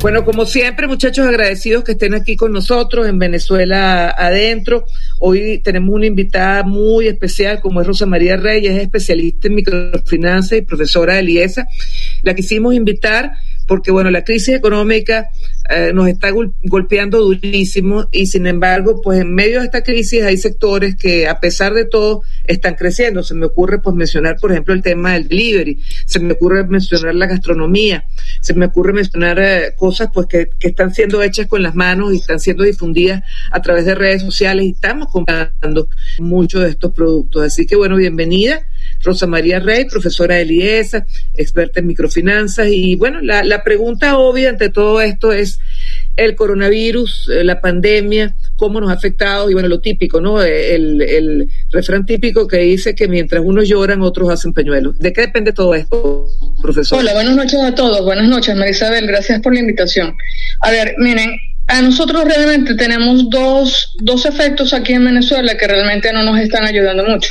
Bueno, 0.00 0.24
como 0.24 0.46
siempre, 0.46 0.86
muchachos, 0.86 1.26
agradecidos 1.26 1.84
que 1.84 1.92
estén 1.92 2.14
aquí 2.14 2.34
con 2.34 2.52
nosotros 2.52 3.06
en 3.06 3.18
Venezuela 3.18 4.08
adentro. 4.08 4.86
Hoy 5.18 5.58
tenemos 5.58 5.94
una 5.94 6.06
invitada 6.06 6.62
muy 6.62 7.06
especial, 7.06 7.60
como 7.60 7.82
es 7.82 7.86
Rosa 7.86 8.06
María 8.06 8.38
Reyes, 8.38 8.76
es 8.76 8.82
especialista 8.82 9.48
en 9.48 9.56
microfinanzas 9.56 10.56
y 10.56 10.62
profesora 10.62 11.16
de 11.16 11.30
IESA. 11.30 11.68
La 12.22 12.34
quisimos 12.34 12.74
invitar 12.74 13.32
porque, 13.70 13.92
bueno, 13.92 14.10
la 14.10 14.24
crisis 14.24 14.54
económica 14.54 15.28
eh, 15.68 15.92
nos 15.94 16.08
está 16.08 16.32
golpeando 16.64 17.20
durísimo 17.20 18.08
y 18.10 18.26
sin 18.26 18.48
embargo, 18.48 19.00
pues 19.00 19.20
en 19.20 19.32
medio 19.32 19.60
de 19.60 19.66
esta 19.66 19.84
crisis 19.84 20.24
hay 20.24 20.36
sectores 20.38 20.96
que 20.96 21.28
a 21.28 21.38
pesar 21.38 21.74
de 21.74 21.84
todo 21.84 22.22
están 22.42 22.74
creciendo. 22.74 23.22
Se 23.22 23.34
me 23.34 23.46
ocurre 23.46 23.78
pues 23.80 23.94
mencionar, 23.94 24.38
por 24.40 24.50
ejemplo, 24.50 24.74
el 24.74 24.82
tema 24.82 25.12
del 25.12 25.28
delivery, 25.28 25.78
se 26.04 26.18
me 26.18 26.32
ocurre 26.32 26.66
mencionar 26.66 27.14
la 27.14 27.26
gastronomía, 27.26 28.06
se 28.50 28.58
me 28.58 28.66
ocurre 28.66 28.92
mencionar 28.92 29.38
eh, 29.38 29.74
cosas 29.76 30.08
pues 30.12 30.26
que, 30.26 30.50
que, 30.58 30.68
están 30.68 30.92
siendo 30.92 31.22
hechas 31.22 31.46
con 31.46 31.62
las 31.62 31.76
manos 31.76 32.12
y 32.12 32.16
están 32.16 32.40
siendo 32.40 32.64
difundidas 32.64 33.22
a 33.52 33.62
través 33.62 33.84
de 33.84 33.94
redes 33.94 34.22
sociales 34.22 34.66
y 34.66 34.70
estamos 34.72 35.06
comprando 35.08 35.88
muchos 36.18 36.64
de 36.64 36.70
estos 36.70 36.92
productos. 36.92 37.44
Así 37.44 37.64
que 37.64 37.76
bueno, 37.76 37.94
bienvenida. 37.94 38.66
Rosa 39.02 39.26
María 39.26 39.60
Rey, 39.60 39.86
profesora 39.86 40.36
de 40.36 40.44
IESA, 40.44 41.06
experta 41.34 41.80
en 41.80 41.86
microfinanzas. 41.86 42.68
Y 42.70 42.96
bueno, 42.96 43.20
la, 43.22 43.42
la 43.44 43.62
pregunta 43.64 44.18
obvia 44.18 44.50
ante 44.50 44.68
todo 44.68 45.00
esto 45.00 45.32
es 45.32 45.58
el 46.16 46.34
coronavirus, 46.34 47.30
eh, 47.32 47.44
la 47.44 47.60
pandemia, 47.60 48.34
cómo 48.56 48.80
nos 48.80 48.90
ha 48.90 48.94
afectado, 48.94 49.48
y 49.48 49.54
bueno, 49.54 49.68
lo 49.68 49.80
típico, 49.80 50.20
¿no? 50.20 50.42
El, 50.42 51.00
el 51.00 51.48
refrán 51.70 52.04
típico 52.04 52.46
que 52.46 52.58
dice 52.58 52.94
que 52.94 53.08
mientras 53.08 53.42
unos 53.42 53.66
lloran, 53.66 54.02
otros 54.02 54.28
hacen 54.28 54.52
pañuelos. 54.52 54.98
¿De 54.98 55.12
qué 55.12 55.22
depende 55.22 55.52
todo 55.52 55.74
esto, 55.74 56.26
profesor? 56.60 56.98
Hola, 56.98 57.14
buenas 57.14 57.36
noches 57.36 57.60
a 57.60 57.74
todos. 57.74 58.04
Buenas 58.04 58.28
noches, 58.28 58.54
Marisabel. 58.54 59.06
Gracias 59.06 59.40
por 59.40 59.54
la 59.54 59.60
invitación. 59.60 60.14
A 60.60 60.70
ver, 60.70 60.94
miren, 60.98 61.30
a 61.68 61.80
nosotros 61.80 62.24
realmente 62.24 62.74
tenemos 62.74 63.30
dos, 63.30 63.94
dos 64.00 64.26
efectos 64.26 64.74
aquí 64.74 64.92
en 64.92 65.04
Venezuela 65.06 65.56
que 65.56 65.66
realmente 65.66 66.12
no 66.12 66.22
nos 66.22 66.38
están 66.38 66.64
ayudando 66.64 67.04
mucho. 67.04 67.30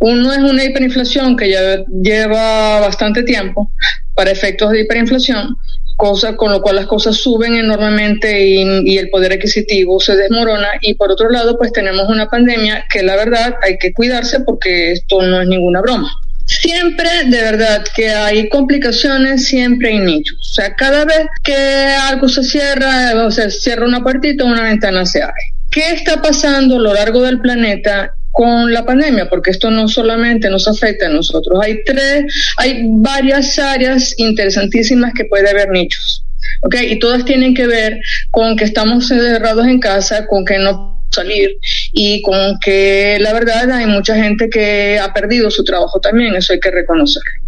Uno 0.00 0.32
es 0.32 0.38
una 0.38 0.64
hiperinflación 0.64 1.36
que 1.36 1.50
ya 1.50 1.84
lleva 2.02 2.80
bastante 2.80 3.22
tiempo 3.22 3.70
para 4.14 4.30
efectos 4.30 4.70
de 4.70 4.80
hiperinflación, 4.80 5.56
cosa 5.96 6.36
con 6.36 6.52
lo 6.52 6.60
cual 6.60 6.76
las 6.76 6.86
cosas 6.86 7.16
suben 7.16 7.54
enormemente 7.54 8.46
y, 8.46 8.98
el 8.98 9.08
poder 9.10 9.32
adquisitivo 9.32 9.98
se 10.00 10.16
desmorona. 10.16 10.68
Y 10.80 10.94
por 10.94 11.10
otro 11.10 11.30
lado, 11.30 11.58
pues 11.58 11.72
tenemos 11.72 12.08
una 12.08 12.28
pandemia 12.28 12.84
que 12.90 13.02
la 13.02 13.16
verdad 13.16 13.54
hay 13.62 13.78
que 13.78 13.92
cuidarse 13.92 14.40
porque 14.40 14.92
esto 14.92 15.22
no 15.22 15.40
es 15.40 15.48
ninguna 15.48 15.80
broma. 15.80 16.10
Siempre, 16.46 17.08
de 17.26 17.40
verdad, 17.40 17.84
que 17.94 18.08
hay 18.10 18.48
complicaciones, 18.48 19.46
siempre 19.46 19.88
hay 19.88 19.98
nichos. 19.98 20.36
O 20.38 20.54
sea, 20.54 20.74
cada 20.76 21.04
vez 21.04 21.26
que 21.42 21.54
algo 21.54 22.28
se 22.28 22.44
cierra, 22.44 23.26
o 23.26 23.30
sea, 23.32 23.50
cierra 23.50 23.84
una 23.84 24.02
puertita, 24.02 24.44
una 24.44 24.62
ventana 24.62 25.04
se 25.04 25.22
abre. 25.22 25.42
¿Qué 25.72 25.90
está 25.90 26.22
pasando 26.22 26.76
a 26.76 26.80
lo 26.80 26.94
largo 26.94 27.22
del 27.22 27.40
planeta 27.40 28.12
con 28.36 28.70
la 28.70 28.84
pandemia, 28.84 29.30
porque 29.30 29.50
esto 29.50 29.70
no 29.70 29.88
solamente 29.88 30.50
nos 30.50 30.68
afecta 30.68 31.06
a 31.06 31.08
nosotros. 31.08 31.58
Hay 31.62 31.82
tres, 31.84 32.26
hay 32.58 32.82
varias 32.84 33.58
áreas 33.58 34.12
interesantísimas 34.18 35.14
que 35.16 35.24
puede 35.24 35.48
haber 35.48 35.70
nichos. 35.70 36.22
¿ok? 36.60 36.74
Y 36.82 36.98
todas 36.98 37.24
tienen 37.24 37.54
que 37.54 37.66
ver 37.66 37.98
con 38.30 38.54
que 38.54 38.64
estamos 38.64 39.08
cerrados 39.08 39.66
en 39.66 39.80
casa, 39.80 40.26
con 40.26 40.44
que 40.44 40.58
no 40.58 41.02
salir 41.10 41.56
y 41.94 42.20
con 42.20 42.58
que 42.62 43.16
la 43.20 43.32
verdad 43.32 43.70
hay 43.70 43.86
mucha 43.86 44.14
gente 44.14 44.50
que 44.50 44.98
ha 44.98 45.14
perdido 45.14 45.50
su 45.50 45.64
trabajo 45.64 45.98
también, 45.98 46.34
eso 46.34 46.52
hay 46.52 46.60
que 46.60 46.70
reconocerlo. 46.70 47.45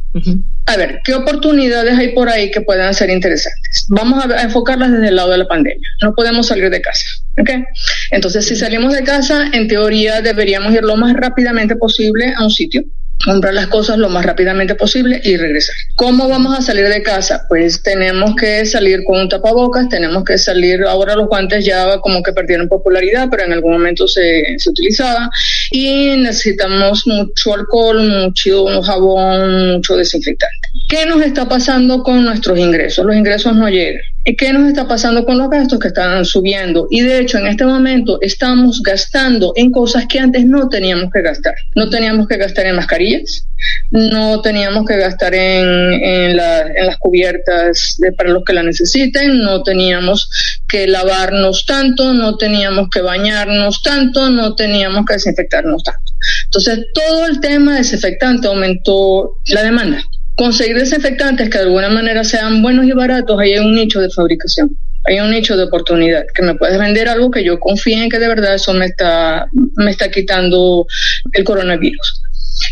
A 0.66 0.76
ver, 0.76 1.00
¿qué 1.02 1.14
oportunidades 1.14 1.98
hay 1.98 2.08
por 2.08 2.28
ahí 2.28 2.50
que 2.50 2.60
puedan 2.60 2.92
ser 2.94 3.10
interesantes? 3.10 3.86
Vamos 3.88 4.24
a, 4.24 4.42
enfocarlas 4.42 4.92
desde 4.92 5.08
el 5.08 5.16
lado 5.16 5.30
de 5.30 5.38
la 5.38 5.48
pandemia. 5.48 5.88
No 6.02 6.14
podemos 6.14 6.46
salir 6.46 6.68
de 6.70 6.80
casa. 6.80 7.06
¿okay? 7.40 7.64
Entonces, 8.10 8.46
si 8.46 8.54
salimos 8.54 8.92
de 8.92 9.02
casa, 9.02 9.50
en 9.52 9.66
teoría 9.68 10.20
deberíamos 10.20 10.74
ir 10.74 10.82
lo 10.82 10.96
más 10.96 11.14
rápidamente 11.14 11.76
posible 11.76 12.34
a 12.36 12.44
un 12.44 12.50
sitio 12.50 12.84
comprar 13.24 13.54
las 13.54 13.66
cosas 13.66 13.98
lo 13.98 14.08
más 14.08 14.24
rápidamente 14.24 14.74
posible 14.74 15.20
y 15.22 15.36
regresar. 15.36 15.74
¿Cómo 15.96 16.28
vamos 16.28 16.56
a 16.56 16.62
salir 16.62 16.88
de 16.88 17.02
casa? 17.02 17.44
Pues 17.48 17.82
tenemos 17.82 18.34
que 18.36 18.64
salir 18.64 19.02
con 19.04 19.20
un 19.20 19.28
tapabocas, 19.28 19.88
tenemos 19.88 20.24
que 20.24 20.38
salir, 20.38 20.82
ahora 20.84 21.16
los 21.16 21.28
guantes 21.28 21.64
ya 21.64 21.98
como 22.00 22.22
que 22.22 22.32
perdieron 22.32 22.68
popularidad, 22.68 23.28
pero 23.30 23.44
en 23.44 23.52
algún 23.52 23.72
momento 23.72 24.06
se, 24.06 24.58
se 24.58 24.70
utilizaba 24.70 25.30
y 25.70 26.16
necesitamos 26.16 27.06
mucho 27.06 27.54
alcohol, 27.54 28.02
mucho 28.08 28.66
jabón, 28.82 29.72
mucho 29.72 29.96
desinfectante. 29.96 30.68
¿Qué 30.88 31.06
nos 31.06 31.22
está 31.22 31.48
pasando 31.48 32.02
con 32.02 32.24
nuestros 32.24 32.58
ingresos? 32.58 33.04
Los 33.04 33.16
ingresos 33.16 33.54
no 33.54 33.68
llegan. 33.68 34.02
¿Y 34.24 34.36
qué 34.36 34.52
nos 34.52 34.68
está 34.68 34.86
pasando 34.86 35.24
con 35.24 35.38
los 35.38 35.48
gastos 35.48 35.78
que 35.78 35.88
están 35.88 36.24
subiendo? 36.24 36.86
Y 36.90 37.00
de 37.00 37.20
hecho, 37.20 37.38
en 37.38 37.46
este 37.46 37.64
momento 37.64 38.18
estamos 38.20 38.82
gastando 38.82 39.52
en 39.56 39.70
cosas 39.70 40.04
que 40.06 40.18
antes 40.18 40.44
no 40.44 40.68
teníamos 40.68 41.10
que 41.10 41.22
gastar. 41.22 41.54
No 41.74 41.88
teníamos 41.88 42.28
que 42.28 42.36
gastar 42.36 42.66
en 42.66 42.76
mascarillas, 42.76 43.46
no 43.90 44.42
teníamos 44.42 44.84
que 44.86 44.96
gastar 44.96 45.34
en, 45.34 45.94
en, 46.04 46.36
la, 46.36 46.60
en 46.60 46.86
las 46.86 46.98
cubiertas 46.98 47.98
para 48.16 48.30
los 48.30 48.44
que 48.44 48.52
la 48.52 48.62
necesiten, 48.62 49.38
no 49.38 49.62
teníamos 49.62 50.28
que 50.68 50.86
lavarnos 50.86 51.64
tanto, 51.64 52.12
no 52.12 52.36
teníamos 52.36 52.88
que 52.90 53.00
bañarnos 53.00 53.82
tanto, 53.82 54.28
no 54.28 54.54
teníamos 54.54 55.06
que 55.06 55.14
desinfectarnos 55.62 55.82
tanto. 55.82 56.12
Entonces, 56.44 56.86
todo 56.94 57.26
el 57.26 57.40
tema 57.40 57.76
desinfectante 57.76 58.48
aumentó 58.48 59.38
la 59.46 59.62
demanda 59.62 60.02
conseguir 60.38 60.78
desinfectantes 60.78 61.50
que 61.50 61.58
de 61.58 61.64
alguna 61.64 61.88
manera 61.88 62.22
sean 62.22 62.62
buenos 62.62 62.86
y 62.86 62.92
baratos, 62.92 63.38
ahí 63.40 63.54
hay 63.54 63.58
un 63.58 63.74
nicho 63.74 64.00
de 64.00 64.08
fabricación, 64.08 64.70
hay 65.04 65.18
un 65.18 65.32
nicho 65.32 65.56
de 65.56 65.64
oportunidad, 65.64 66.24
que 66.32 66.42
me 66.42 66.54
puedes 66.54 66.78
vender 66.78 67.08
algo 67.08 67.28
que 67.28 67.42
yo 67.42 67.58
confíe 67.58 68.00
en 68.00 68.08
que 68.08 68.20
de 68.20 68.28
verdad 68.28 68.54
eso 68.54 68.72
me 68.72 68.86
está, 68.86 69.48
me 69.74 69.90
está 69.90 70.08
quitando 70.12 70.86
el 71.32 71.42
coronavirus. 71.42 72.22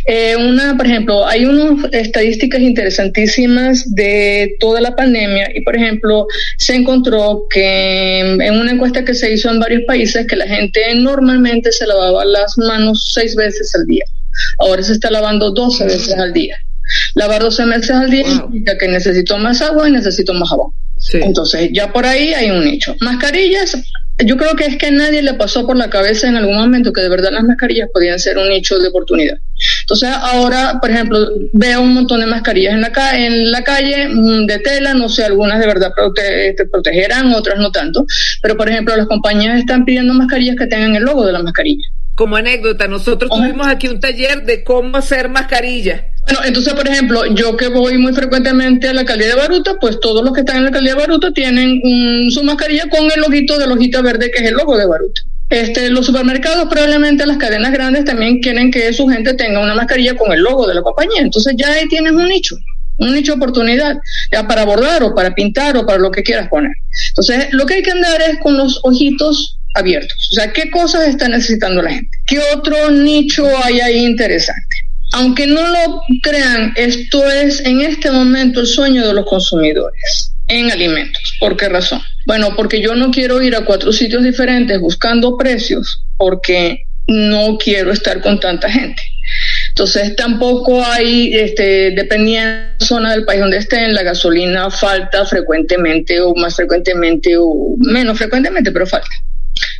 Eh, 0.06 0.36
una, 0.36 0.76
por 0.76 0.86
ejemplo, 0.86 1.26
hay 1.26 1.46
unas 1.46 1.92
estadísticas 1.92 2.60
interesantísimas 2.60 3.94
de 3.94 4.56
toda 4.60 4.80
la 4.80 4.94
pandemia 4.94 5.50
y, 5.54 5.62
por 5.62 5.76
ejemplo, 5.76 6.26
se 6.58 6.74
encontró 6.74 7.46
que 7.50 8.20
en 8.20 8.54
una 8.54 8.72
encuesta 8.72 9.04
que 9.04 9.14
se 9.14 9.32
hizo 9.32 9.50
en 9.50 9.60
varios 9.60 9.82
países 9.86 10.26
que 10.26 10.36
la 10.36 10.46
gente 10.46 10.80
normalmente 10.94 11.72
se 11.72 11.86
lavaba 11.86 12.24
las 12.24 12.56
manos 12.58 13.12
seis 13.14 13.34
veces 13.34 13.74
al 13.74 13.86
día. 13.86 14.04
Ahora 14.58 14.82
se 14.82 14.92
está 14.92 15.10
lavando 15.10 15.50
12 15.50 15.84
veces 15.84 16.14
al 16.14 16.32
día. 16.32 16.56
Lavar 17.14 17.42
12 17.42 17.64
veces 17.66 17.90
al 17.90 18.10
día 18.10 18.24
significa 18.24 18.78
que 18.78 18.88
necesito 18.88 19.38
más 19.38 19.60
agua 19.60 19.88
y 19.88 19.92
necesito 19.92 20.32
más 20.34 20.48
jabón. 20.48 20.70
Sí. 20.98 21.18
Entonces, 21.22 21.70
ya 21.72 21.92
por 21.92 22.06
ahí 22.06 22.32
hay 22.32 22.50
un 22.50 22.64
nicho. 22.64 22.94
Mascarillas, 23.00 23.76
yo 24.24 24.36
creo 24.36 24.56
que 24.56 24.64
es 24.64 24.76
que 24.78 24.86
a 24.86 24.90
nadie 24.90 25.22
le 25.22 25.34
pasó 25.34 25.66
por 25.66 25.76
la 25.76 25.90
cabeza 25.90 26.28
en 26.28 26.36
algún 26.36 26.56
momento 26.56 26.92
que 26.92 27.02
de 27.02 27.08
verdad 27.08 27.32
las 27.32 27.44
mascarillas 27.44 27.90
podían 27.92 28.18
ser 28.18 28.38
un 28.38 28.48
nicho 28.48 28.78
de 28.78 28.88
oportunidad. 28.88 29.38
Entonces, 29.82 30.08
ahora, 30.10 30.78
por 30.80 30.90
ejemplo, 30.90 31.28
veo 31.52 31.80
un 31.80 31.94
montón 31.94 32.20
de 32.20 32.26
mascarillas 32.26 32.74
en 32.74 32.80
la, 32.80 32.92
ca 32.92 33.16
en 33.18 33.50
la 33.50 33.62
calle 33.62 34.08
de 34.46 34.58
tela, 34.60 34.94
no 34.94 35.08
sé, 35.08 35.24
algunas 35.24 35.60
de 35.60 35.66
verdad 35.66 35.92
prote 35.94 36.54
te 36.56 36.66
protegerán, 36.66 37.32
otras 37.34 37.58
no 37.58 37.70
tanto, 37.70 38.06
pero 38.42 38.56
por 38.56 38.68
ejemplo, 38.68 38.96
las 38.96 39.06
compañías 39.06 39.58
están 39.58 39.84
pidiendo 39.84 40.14
mascarillas 40.14 40.56
que 40.56 40.66
tengan 40.66 40.94
el 40.94 41.04
logo 41.04 41.24
de 41.26 41.32
la 41.32 41.42
mascarilla. 41.42 41.84
Como 42.16 42.36
anécdota, 42.36 42.88
nosotros 42.88 43.30
tuvimos 43.30 43.66
aquí 43.66 43.88
un 43.88 44.00
taller 44.00 44.44
de 44.44 44.64
cómo 44.64 44.96
hacer 44.96 45.28
mascarillas. 45.28 46.02
Bueno, 46.22 46.40
entonces, 46.44 46.74
por 46.74 46.88
ejemplo, 46.88 47.24
yo 47.26 47.56
que 47.56 47.68
voy 47.68 47.98
muy 47.98 48.12
frecuentemente 48.12 48.88
a 48.88 48.94
la 48.94 49.02
alcaldía 49.02 49.28
de 49.28 49.34
Baruta, 49.36 49.76
pues 49.80 50.00
todos 50.00 50.24
los 50.24 50.32
que 50.32 50.40
están 50.40 50.56
en 50.56 50.62
la 50.62 50.68
alcaldía 50.68 50.94
de 50.94 51.00
Baruta 51.00 51.30
tienen 51.32 51.80
su 52.30 52.42
mascarilla 52.42 52.88
con 52.88 53.04
el 53.04 53.20
loguito 53.20 53.58
de 53.58 53.66
la 53.68 53.74
hojita 53.74 54.02
verde, 54.02 54.30
que 54.32 54.42
es 54.42 54.48
el 54.48 54.54
logo 54.54 54.76
de 54.76 54.86
Baruta. 54.86 55.20
Este, 55.50 55.90
los 55.90 56.06
supermercados, 56.06 56.68
probablemente 56.68 57.24
las 57.24 57.36
cadenas 57.36 57.70
grandes 57.70 58.04
también 58.04 58.40
quieren 58.40 58.72
que 58.72 58.92
su 58.92 59.06
gente 59.06 59.34
tenga 59.34 59.60
una 59.60 59.74
mascarilla 59.74 60.16
con 60.16 60.32
el 60.32 60.40
logo 60.40 60.66
de 60.66 60.74
la 60.74 60.82
compañía. 60.82 61.20
Entonces 61.20 61.54
ya 61.56 61.70
ahí 61.70 61.86
tienes 61.86 62.12
un 62.12 62.26
nicho, 62.26 62.56
un 62.96 63.12
nicho 63.12 63.32
de 63.32 63.36
oportunidad, 63.36 63.96
ya 64.32 64.48
para 64.48 64.64
bordar 64.64 65.04
o 65.04 65.14
para 65.14 65.34
pintar 65.34 65.76
o 65.76 65.86
para 65.86 65.98
lo 65.98 66.10
que 66.10 66.24
quieras 66.24 66.48
poner. 66.48 66.72
Entonces, 67.10 67.52
lo 67.52 67.66
que 67.66 67.74
hay 67.74 67.82
que 67.82 67.92
andar 67.92 68.20
es 68.22 68.38
con 68.40 68.56
los 68.56 68.80
ojitos 68.82 69.58
abiertos. 69.76 70.30
O 70.32 70.34
sea, 70.34 70.52
¿qué 70.52 70.70
cosas 70.70 71.08
está 71.08 71.28
necesitando 71.28 71.82
la 71.82 71.92
gente? 71.92 72.18
¿Qué 72.26 72.38
otro 72.54 72.90
nicho 72.90 73.46
hay 73.62 73.80
ahí 73.80 74.04
interesante? 74.04 74.76
Aunque 75.12 75.46
no 75.46 75.66
lo 75.66 76.02
crean, 76.22 76.72
esto 76.76 77.30
es 77.30 77.60
en 77.60 77.80
este 77.80 78.10
momento 78.10 78.60
el 78.60 78.66
sueño 78.66 79.06
de 79.06 79.14
los 79.14 79.26
consumidores. 79.26 80.32
en 80.48 80.70
alimentos. 80.70 81.36
¿Por 81.40 81.56
qué 81.56 81.68
razón? 81.68 82.00
Bueno, 82.24 82.54
porque 82.54 82.80
yo 82.80 82.94
no 82.94 83.10
quiero 83.10 83.42
ir 83.42 83.56
a 83.56 83.64
cuatro 83.64 83.92
sitios 83.92 84.22
diferentes 84.22 84.80
buscando 84.80 85.36
precios 85.36 86.04
porque 86.16 86.86
no 87.08 87.58
quiero 87.58 87.90
estar 87.92 88.20
con 88.20 88.38
tanta 88.38 88.70
gente. 88.70 89.02
Entonces 89.70 90.16
tampoco 90.16 90.84
hay, 90.84 91.34
este, 91.34 91.90
dependiendo 91.90 92.48
de 92.48 92.76
la 92.78 92.86
zona 92.86 93.12
del 93.12 93.24
país 93.24 93.40
donde 93.40 93.58
estén, 93.58 93.92
la 93.92 94.02
gasolina 94.02 94.70
falta 94.70 95.24
frecuentemente 95.26 96.20
o 96.20 96.34
más 96.34 96.56
frecuentemente 96.56 97.36
o 97.36 97.74
menos 97.78 98.16
frecuentemente, 98.16 98.72
pero 98.72 98.86
falta. 98.86 99.08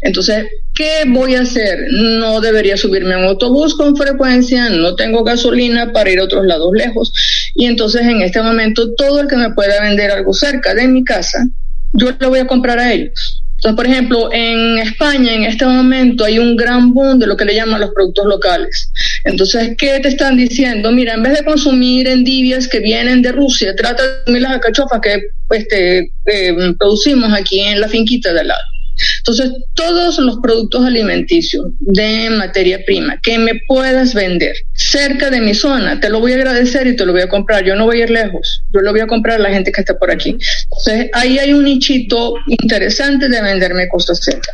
Entonces, 0.02 0.46
¿qué 0.74 1.04
voy 1.06 1.34
a 1.34 1.42
hacer? 1.42 1.86
No 1.90 2.40
debería 2.40 2.76
subirme 2.76 3.14
a 3.14 3.18
un 3.18 3.24
autobús 3.24 3.74
con 3.74 3.96
frecuencia, 3.96 4.68
no 4.68 4.94
tengo 4.94 5.24
gasolina 5.24 5.92
para 5.92 6.10
ir 6.10 6.20
a 6.20 6.24
otros 6.24 6.46
lados 6.46 6.70
lejos. 6.74 7.12
Y 7.54 7.66
entonces 7.66 8.02
en 8.02 8.22
este 8.22 8.42
momento 8.42 8.94
todo 8.94 9.20
el 9.20 9.28
que 9.28 9.36
me 9.36 9.52
pueda 9.54 9.82
vender 9.82 10.10
algo 10.10 10.32
cerca 10.32 10.74
de 10.74 10.88
mi 10.88 11.04
casa, 11.04 11.46
yo 11.92 12.10
lo 12.18 12.28
voy 12.28 12.40
a 12.40 12.46
comprar 12.46 12.78
a 12.78 12.92
ellos. 12.92 13.42
Entonces, 13.56 13.76
por 13.76 13.86
ejemplo, 13.86 14.28
en 14.32 14.78
España 14.78 15.32
en 15.32 15.44
este 15.44 15.64
momento 15.64 16.24
hay 16.24 16.38
un 16.38 16.56
gran 16.56 16.92
boom 16.92 17.18
de 17.18 17.26
lo 17.26 17.38
que 17.38 17.46
le 17.46 17.54
llaman 17.54 17.80
los 17.80 17.90
productos 17.94 18.26
locales. 18.26 18.92
Entonces, 19.24 19.74
¿qué 19.78 19.98
te 20.00 20.08
están 20.08 20.36
diciendo? 20.36 20.92
Mira, 20.92 21.14
en 21.14 21.22
vez 21.22 21.38
de 21.38 21.44
consumir 21.44 22.06
endivias 22.06 22.68
que 22.68 22.80
vienen 22.80 23.22
de 23.22 23.32
Rusia, 23.32 23.74
trata 23.74 24.02
de 24.02 24.16
consumir 24.18 24.42
las 24.42 24.52
alcachofas 24.52 25.00
que 25.00 25.20
este, 25.50 26.12
eh, 26.26 26.74
producimos 26.78 27.32
aquí 27.32 27.60
en 27.60 27.80
la 27.80 27.88
finquita 27.88 28.34
de 28.34 28.40
al 28.40 28.48
lado. 28.48 28.75
Entonces, 29.18 29.50
todos 29.74 30.18
los 30.18 30.38
productos 30.42 30.84
alimenticios 30.84 31.66
de 31.80 32.30
materia 32.30 32.80
prima 32.86 33.18
que 33.22 33.38
me 33.38 33.60
puedas 33.66 34.14
vender 34.14 34.54
cerca 34.74 35.30
de 35.30 35.40
mi 35.40 35.54
zona, 35.54 36.00
te 36.00 36.08
lo 36.08 36.20
voy 36.20 36.32
a 36.32 36.36
agradecer 36.36 36.86
y 36.86 36.96
te 36.96 37.04
lo 37.04 37.12
voy 37.12 37.22
a 37.22 37.28
comprar. 37.28 37.64
Yo 37.64 37.74
no 37.74 37.84
voy 37.84 38.00
a 38.00 38.04
ir 38.04 38.10
lejos, 38.10 38.62
yo 38.72 38.80
lo 38.80 38.92
voy 38.92 39.00
a 39.00 39.06
comprar 39.06 39.36
a 39.36 39.42
la 39.42 39.50
gente 39.50 39.72
que 39.72 39.80
está 39.80 39.98
por 39.98 40.10
aquí. 40.10 40.30
Entonces, 40.30 41.10
ahí 41.12 41.38
hay 41.38 41.52
un 41.52 41.64
nichito 41.64 42.34
interesante 42.46 43.28
de 43.28 43.42
venderme 43.42 43.88
cosas 43.88 44.20
cerca. 44.22 44.52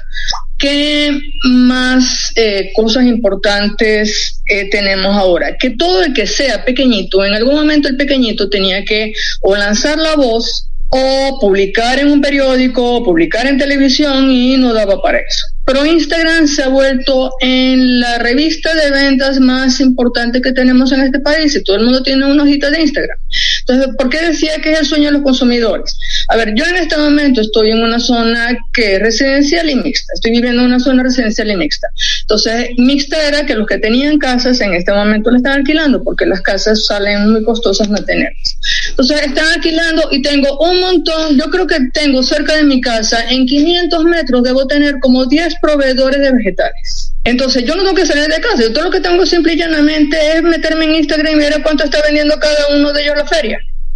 ¿Qué 0.58 1.18
más 1.50 2.30
eh, 2.36 2.70
cosas 2.76 3.04
importantes 3.04 4.42
eh, 4.46 4.70
tenemos 4.70 5.16
ahora? 5.16 5.56
Que 5.58 5.70
todo 5.70 6.04
el 6.04 6.12
que 6.12 6.26
sea 6.26 6.64
pequeñito, 6.64 7.24
en 7.24 7.34
algún 7.34 7.56
momento 7.56 7.88
el 7.88 7.96
pequeñito 7.96 8.48
tenía 8.48 8.84
que 8.84 9.12
o 9.40 9.56
lanzar 9.56 9.98
la 9.98 10.14
voz 10.14 10.68
o 10.94 11.38
publicar 11.40 11.98
en 11.98 12.08
un 12.08 12.20
periódico, 12.20 12.96
o 12.96 13.02
publicar 13.02 13.46
en 13.46 13.56
televisión 13.56 14.30
y 14.30 14.58
no 14.58 14.74
daba 14.74 15.00
para 15.00 15.18
eso. 15.18 15.46
Pero 15.64 15.86
Instagram 15.86 16.46
se 16.46 16.64
ha 16.64 16.68
vuelto 16.68 17.32
en 17.40 17.98
la 18.00 18.18
revista 18.18 18.74
de 18.74 18.90
ventas 18.90 19.40
más 19.40 19.80
importante 19.80 20.42
que 20.42 20.52
tenemos 20.52 20.92
en 20.92 21.00
este 21.00 21.20
país 21.20 21.56
y 21.56 21.64
todo 21.64 21.76
el 21.76 21.84
mundo 21.84 22.02
tiene 22.02 22.30
una 22.30 22.42
hojita 22.42 22.70
de 22.70 22.82
Instagram. 22.82 23.18
Entonces, 23.66 23.94
¿por 23.96 24.08
qué 24.08 24.20
decía 24.20 24.58
que 24.62 24.72
es 24.72 24.80
el 24.80 24.86
sueño 24.86 25.06
de 25.06 25.12
los 25.12 25.22
consumidores? 25.22 25.96
A 26.28 26.36
ver, 26.36 26.54
yo 26.54 26.64
en 26.64 26.76
este 26.76 26.96
momento 26.96 27.40
estoy 27.40 27.70
en 27.70 27.82
una 27.82 27.98
zona 27.98 28.56
que 28.72 28.96
es 28.96 29.00
residencial 29.00 29.70
y 29.70 29.76
mixta. 29.76 30.12
Estoy 30.14 30.32
viviendo 30.32 30.62
en 30.62 30.68
una 30.68 30.80
zona 30.80 31.02
residencial 31.02 31.50
y 31.50 31.56
mixta. 31.56 31.88
Entonces, 32.22 32.70
mixta 32.78 33.28
era 33.28 33.46
que 33.46 33.54
los 33.54 33.66
que 33.66 33.78
tenían 33.78 34.18
casas 34.18 34.60
en 34.60 34.74
este 34.74 34.92
momento 34.92 35.30
le 35.30 35.38
están 35.38 35.54
alquilando 35.54 36.02
porque 36.02 36.26
las 36.26 36.40
casas 36.40 36.86
salen 36.86 37.30
muy 37.30 37.42
costosas 37.44 37.88
mantenerlas. 37.88 38.58
Entonces, 38.90 39.22
están 39.22 39.46
alquilando 39.54 40.08
y 40.10 40.22
tengo 40.22 40.58
un 40.58 40.80
montón, 40.80 41.38
yo 41.38 41.50
creo 41.50 41.66
que 41.66 41.78
tengo 41.92 42.22
cerca 42.22 42.56
de 42.56 42.64
mi 42.64 42.80
casa, 42.80 43.24
en 43.28 43.46
500 43.46 44.04
metros 44.04 44.42
debo 44.42 44.66
tener 44.66 44.98
como 45.00 45.26
10 45.26 45.54
proveedores 45.60 46.20
de 46.20 46.32
vegetales. 46.32 47.12
Entonces 47.24 47.64
yo 47.64 47.76
no 47.76 47.84
tengo 47.84 47.94
que 47.94 48.06
salir 48.06 48.26
de 48.26 48.40
casa, 48.40 48.62
yo 48.62 48.72
todo 48.72 48.84
lo 48.84 48.90
que 48.90 49.00
tengo 49.00 49.24
simple 49.24 49.52
y 49.52 49.56
llanamente 49.56 50.16
es 50.34 50.42
meterme 50.42 50.86
en 50.86 50.96
Instagram 50.96 51.34
y 51.34 51.38
ver 51.38 51.62
cuánto 51.62 51.84
está 51.84 52.02
vendiendo 52.02 52.38
cada 52.40 52.76
uno 52.76 52.92
de 52.92 53.02
ellos 53.02 53.16
la 53.16 53.26
feria. 53.26 53.51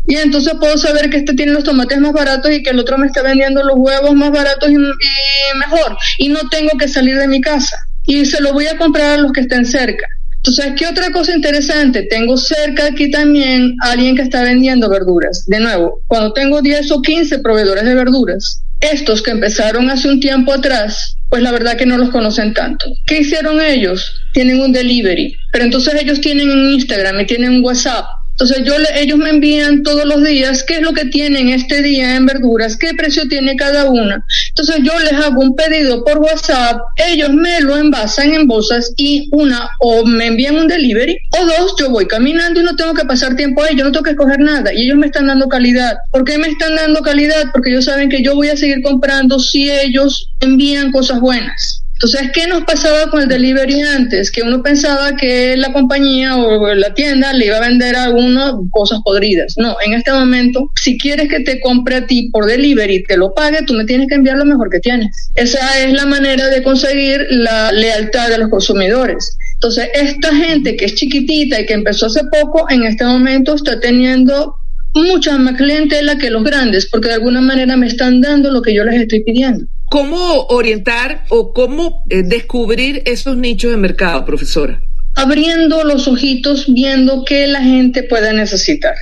Y 0.06 0.16
entonces 0.16 0.54
puedo 0.60 0.76
saber 0.78 1.10
que 1.10 1.18
este 1.18 1.34
tiene 1.34 1.52
los 1.52 1.64
tomates 1.64 1.98
más 1.98 2.12
baratos 2.12 2.50
y 2.52 2.62
que 2.62 2.70
el 2.70 2.78
otro 2.78 2.96
me 2.98 3.06
está 3.06 3.22
vendiendo 3.22 3.62
los 3.62 3.76
huevos 3.76 4.14
más 4.14 4.30
baratos 4.30 4.70
y, 4.70 4.76
mejor. 4.76 5.96
Y 6.18 6.28
no 6.28 6.40
tengo 6.50 6.76
que 6.78 6.88
salir 6.88 7.18
de 7.18 7.28
mi 7.28 7.40
casa. 7.40 7.76
Y 8.06 8.24
se 8.24 8.40
lo 8.40 8.52
voy 8.52 8.66
a 8.66 8.78
comprar 8.78 9.18
a 9.18 9.22
los 9.22 9.32
que 9.32 9.40
estén 9.40 9.64
cerca. 9.64 10.06
Entonces, 10.36 10.74
¿qué 10.76 10.86
otra 10.86 11.10
cosa 11.10 11.34
interesante? 11.34 12.04
Tengo 12.04 12.36
cerca 12.36 12.86
aquí 12.86 13.10
también 13.10 13.74
alguien 13.80 14.14
que 14.14 14.22
está 14.22 14.44
vendiendo 14.44 14.88
verduras. 14.88 15.44
De 15.46 15.58
nuevo, 15.58 16.02
cuando 16.06 16.32
tengo 16.32 16.62
10 16.62 16.92
o 16.92 17.02
15 17.02 17.40
proveedores 17.40 17.82
de 17.82 17.94
verduras, 17.96 18.62
estos 18.80 19.22
que 19.22 19.32
empezaron 19.32 19.90
hace 19.90 20.08
un 20.08 20.20
tiempo 20.20 20.52
atrás, 20.52 21.16
pues 21.28 21.42
la 21.42 21.50
verdad 21.50 21.76
que 21.76 21.86
no 21.86 21.98
los 21.98 22.10
conocen 22.10 22.54
tanto. 22.54 22.86
¿Qué 23.06 23.20
hicieron 23.20 23.60
ellos? 23.60 24.14
Tienen 24.32 24.60
un 24.60 24.70
delivery, 24.70 25.36
pero 25.50 25.64
entonces 25.64 25.94
ellos 26.00 26.20
tienen 26.20 26.50
un 26.50 26.70
Instagram 26.70 27.20
y 27.20 27.26
tienen 27.26 27.52
un 27.52 27.64
WhatsApp 27.64 28.04
entonces 28.36 28.64
yo 28.64 28.74
ellos 28.94 29.16
me 29.16 29.30
envían 29.30 29.82
todos 29.82 30.04
los 30.04 30.22
días 30.22 30.62
qué 30.62 30.74
es 30.74 30.82
lo 30.82 30.92
que 30.92 31.06
tienen 31.06 31.48
este 31.48 31.80
día 31.80 32.16
en 32.16 32.26
verduras, 32.26 32.76
qué 32.76 32.92
precio 32.92 33.26
tiene 33.28 33.56
cada 33.56 33.88
una. 33.88 34.22
Entonces 34.50 34.76
yo 34.82 34.92
les 35.00 35.14
hago 35.14 35.40
un 35.40 35.56
pedido 35.56 36.04
por 36.04 36.18
WhatsApp, 36.18 36.78
ellos 36.96 37.32
me 37.32 37.62
lo 37.62 37.78
envasan 37.78 38.34
en 38.34 38.46
bolsas 38.46 38.92
y 38.98 39.30
una 39.32 39.70
o 39.80 40.04
me 40.04 40.26
envían 40.26 40.56
un 40.56 40.68
delivery 40.68 41.16
o 41.30 41.46
dos 41.46 41.76
yo 41.80 41.88
voy 41.88 42.06
caminando 42.06 42.60
y 42.60 42.64
no 42.64 42.76
tengo 42.76 42.92
que 42.92 43.06
pasar 43.06 43.36
tiempo 43.36 43.62
ahí, 43.62 43.74
yo 43.74 43.84
no 43.84 43.92
tengo 43.92 44.04
que 44.04 44.16
coger 44.16 44.40
nada 44.40 44.70
y 44.70 44.82
ellos 44.82 44.98
me 44.98 45.06
están 45.06 45.28
dando 45.28 45.48
calidad. 45.48 45.96
¿Por 46.10 46.24
qué 46.24 46.36
me 46.36 46.48
están 46.48 46.76
dando 46.76 47.00
calidad? 47.00 47.46
Porque 47.54 47.70
ellos 47.70 47.86
saben 47.86 48.10
que 48.10 48.22
yo 48.22 48.34
voy 48.34 48.50
a 48.50 48.56
seguir 48.58 48.82
comprando 48.82 49.38
si 49.38 49.70
ellos 49.70 50.28
envían 50.40 50.92
cosas 50.92 51.20
buenas. 51.20 51.85
Entonces, 51.96 52.30
¿qué 52.34 52.46
nos 52.46 52.64
pasaba 52.64 53.10
con 53.10 53.22
el 53.22 53.28
delivery 53.28 53.80
antes? 53.80 54.30
Que 54.30 54.42
uno 54.42 54.62
pensaba 54.62 55.16
que 55.16 55.56
la 55.56 55.72
compañía 55.72 56.36
o 56.36 56.74
la 56.74 56.92
tienda 56.92 57.32
le 57.32 57.46
iba 57.46 57.56
a 57.56 57.66
vender 57.66 57.96
a 57.96 58.10
uno 58.10 58.68
cosas 58.70 59.00
podridas. 59.02 59.54
No, 59.56 59.78
en 59.82 59.94
este 59.94 60.12
momento, 60.12 60.70
si 60.78 60.98
quieres 60.98 61.30
que 61.30 61.40
te 61.40 61.58
compre 61.58 61.96
a 61.96 62.06
ti 62.06 62.28
por 62.30 62.44
delivery, 62.44 63.02
te 63.04 63.16
lo 63.16 63.32
pague, 63.32 63.62
tú 63.62 63.72
me 63.72 63.86
tienes 63.86 64.08
que 64.08 64.16
enviar 64.16 64.36
lo 64.36 64.44
mejor 64.44 64.68
que 64.68 64.80
tienes. 64.80 65.30
Esa 65.36 65.80
es 65.80 65.94
la 65.94 66.04
manera 66.04 66.48
de 66.48 66.62
conseguir 66.62 67.26
la 67.30 67.72
lealtad 67.72 68.28
de 68.28 68.38
los 68.38 68.50
consumidores. 68.50 69.38
Entonces, 69.54 69.88
esta 69.94 70.34
gente 70.34 70.76
que 70.76 70.84
es 70.84 70.96
chiquitita 70.96 71.58
y 71.58 71.64
que 71.64 71.72
empezó 71.72 72.06
hace 72.06 72.24
poco, 72.30 72.68
en 72.68 72.84
este 72.84 73.06
momento 73.06 73.54
está 73.54 73.80
teniendo 73.80 74.54
mucha 74.92 75.38
más 75.38 75.56
clientela 75.56 76.18
que 76.18 76.28
los 76.28 76.44
grandes, 76.44 76.90
porque 76.90 77.08
de 77.08 77.14
alguna 77.14 77.40
manera 77.40 77.74
me 77.78 77.86
están 77.86 78.20
dando 78.20 78.50
lo 78.50 78.60
que 78.60 78.74
yo 78.74 78.84
les 78.84 79.00
estoy 79.00 79.24
pidiendo. 79.24 79.66
¿Cómo 79.88 80.46
orientar 80.48 81.24
o 81.28 81.52
cómo 81.52 82.04
eh, 82.10 82.22
descubrir 82.22 83.02
esos 83.06 83.36
nichos 83.36 83.70
de 83.70 83.76
mercado, 83.76 84.24
profesora? 84.24 84.82
abriendo 85.16 85.82
los 85.82 86.06
ojitos, 86.08 86.66
viendo 86.68 87.24
qué 87.24 87.46
la 87.46 87.62
gente 87.62 88.02
puede 88.02 88.32
necesitar. 88.34 88.94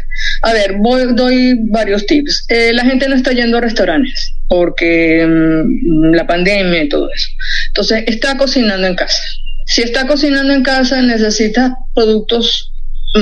A 0.42 0.52
ver, 0.52 0.76
voy, 0.78 1.12
doy 1.12 1.56
varios 1.70 2.06
tips. 2.06 2.46
Eh, 2.48 2.72
la 2.72 2.84
gente 2.84 3.08
no 3.08 3.16
está 3.16 3.32
yendo 3.32 3.58
a 3.58 3.60
restaurantes 3.60 4.32
porque 4.48 5.26
mm, 5.26 6.14
la 6.14 6.26
pandemia 6.26 6.84
y 6.84 6.88
todo 6.88 7.10
eso. 7.12 7.26
Entonces, 7.68 8.04
está 8.06 8.36
cocinando 8.36 8.86
en 8.86 8.94
casa. 8.94 9.18
Si 9.66 9.82
está 9.82 10.06
cocinando 10.06 10.52
en 10.52 10.62
casa, 10.62 11.02
necesita 11.02 11.76
productos 11.94 12.72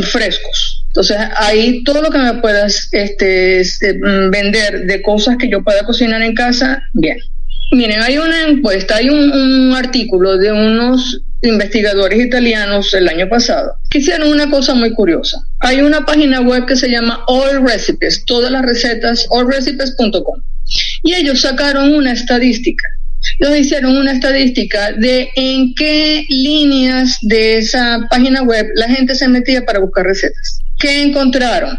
frescos. 0.03 0.85
Entonces, 0.89 1.17
ahí 1.37 1.83
todo 1.85 2.03
lo 2.03 2.11
que 2.11 2.19
me 2.19 2.35
puedas 2.35 2.89
este, 2.93 3.61
este, 3.61 3.95
mm, 3.95 4.31
vender 4.31 4.85
de 4.85 5.01
cosas 5.01 5.39
que 5.39 5.49
yo 5.49 5.65
pueda 5.65 5.83
cocinar 5.85 6.21
en 6.21 6.35
casa, 6.35 6.83
bien. 6.93 7.19
Miren, 7.73 8.03
hay 8.03 8.19
una 8.19 8.49
encuesta, 8.49 8.97
hay 8.97 9.09
un, 9.09 9.75
artículo 9.75 10.37
de 10.37 10.53
unos 10.53 11.23
investigadores 11.41 12.21
italianos 12.21 12.93
el 12.93 13.09
año 13.09 13.29
pasado 13.31 13.77
que 13.89 13.99
hicieron 13.99 14.29
una 14.29 14.51
cosa 14.51 14.75
muy 14.75 14.93
curiosa. 14.93 15.39
Hay 15.61 15.81
una 15.81 16.05
página 16.05 16.43
web 16.43 16.67
que 16.67 16.77
se 16.77 16.91
llama 16.91 17.25
All 17.27 17.67
Recipes, 17.67 18.25
todas 18.27 18.53
las 18.53 18.63
recetas, 18.63 19.27
allrecipes.com. 19.35 20.43
Y 21.03 21.15
ellos 21.15 21.41
sacaron 21.41 21.95
una 21.95 22.13
estadística. 22.13 22.87
Ellos 23.39 23.57
hicieron 23.57 23.97
una 23.97 24.13
estadística 24.13 24.93
de 24.93 25.31
en 25.35 25.75
qué 25.75 26.27
líneas 26.29 27.17
de 27.23 27.57
esa 27.57 28.07
página 28.11 28.43
web 28.43 28.67
la 28.75 28.89
gente 28.89 29.15
se 29.15 29.29
metía 29.29 29.65
para 29.65 29.79
buscar 29.79 30.05
recetas. 30.05 30.59
¿Qué 30.79 31.03
encontraron? 31.03 31.79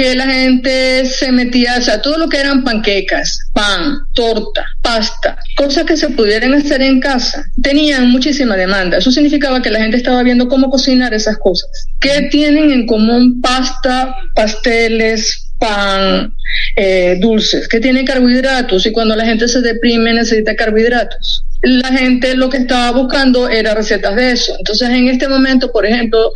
Que 0.00 0.14
la 0.14 0.24
gente 0.24 1.04
se 1.04 1.30
metía, 1.30 1.76
o 1.78 1.82
sea, 1.82 2.00
todo 2.00 2.16
lo 2.16 2.26
que 2.26 2.38
eran 2.38 2.64
panquecas, 2.64 3.38
pan, 3.52 3.98
torta, 4.14 4.64
pasta, 4.80 5.36
cosas 5.56 5.84
que 5.84 5.94
se 5.94 6.08
pudieran 6.08 6.54
hacer 6.54 6.80
en 6.80 7.00
casa, 7.00 7.44
tenían 7.62 8.10
muchísima 8.10 8.56
demanda. 8.56 8.96
Eso 8.96 9.10
significaba 9.10 9.60
que 9.60 9.68
la 9.68 9.80
gente 9.80 9.98
estaba 9.98 10.22
viendo 10.22 10.48
cómo 10.48 10.70
cocinar 10.70 11.12
esas 11.12 11.36
cosas. 11.36 11.68
¿Qué 12.00 12.28
tienen 12.30 12.70
en 12.70 12.86
común 12.86 13.42
pasta, 13.42 14.16
pasteles, 14.34 15.50
pan, 15.58 16.32
eh, 16.76 17.18
dulces? 17.20 17.68
¿Qué 17.68 17.78
tienen 17.78 18.06
carbohidratos? 18.06 18.86
Y 18.86 18.92
cuando 18.92 19.14
la 19.14 19.26
gente 19.26 19.48
se 19.48 19.60
deprime 19.60 20.14
necesita 20.14 20.56
carbohidratos 20.56 21.44
la 21.62 21.88
gente 21.88 22.36
lo 22.36 22.48
que 22.48 22.56
estaba 22.56 22.90
buscando 22.92 23.50
era 23.50 23.74
recetas 23.74 24.16
de 24.16 24.32
eso. 24.32 24.54
Entonces, 24.58 24.88
en 24.88 25.08
este 25.08 25.28
momento, 25.28 25.70
por 25.70 25.84
ejemplo, 25.84 26.32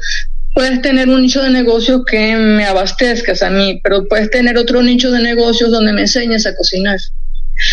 puedes 0.55 0.81
tener 0.81 1.09
un 1.09 1.23
nicho 1.23 1.43
de 1.43 1.51
negocios 1.51 2.03
que 2.07 2.37
me 2.37 2.65
abastezcas 2.65 3.43
a 3.43 3.51
mí, 3.51 3.81
pero 3.83 4.07
puedes 4.09 4.31
tener 4.31 4.57
otro 4.57 4.83
nicho 4.83 5.11
de 5.11 5.21
negocios 5.21 5.71
donde 5.71 5.93
me 5.93 6.03
enseñes 6.03 6.47
a 6.47 6.55
cocinar. 6.55 6.99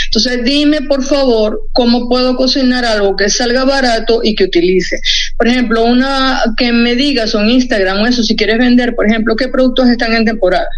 Entonces, 0.06 0.44
dime 0.44 0.82
por 0.82 1.04
favor 1.04 1.62
cómo 1.72 2.08
puedo 2.08 2.36
cocinar 2.36 2.86
algo 2.86 3.16
que 3.16 3.30
salga 3.30 3.64
barato 3.64 4.22
y 4.24 4.36
que 4.36 4.46
utilice. 4.46 5.00
Por 5.38 5.48
ejemplo, 5.48 5.84
una 5.84 6.42
que 6.58 6.72
me 6.72 6.96
digas 6.96 7.34
en 7.36 7.50
Instagram 7.50 8.02
o 8.02 8.08
eso, 8.08 8.24
si 8.24 8.36
quieres 8.36 8.58
vender, 8.58 8.96
por 8.96 9.08
ejemplo, 9.08 9.36
qué 9.36 9.48
productos 9.48 9.90
están 9.90 10.14
en 10.14 10.26
temporada. 10.26 10.70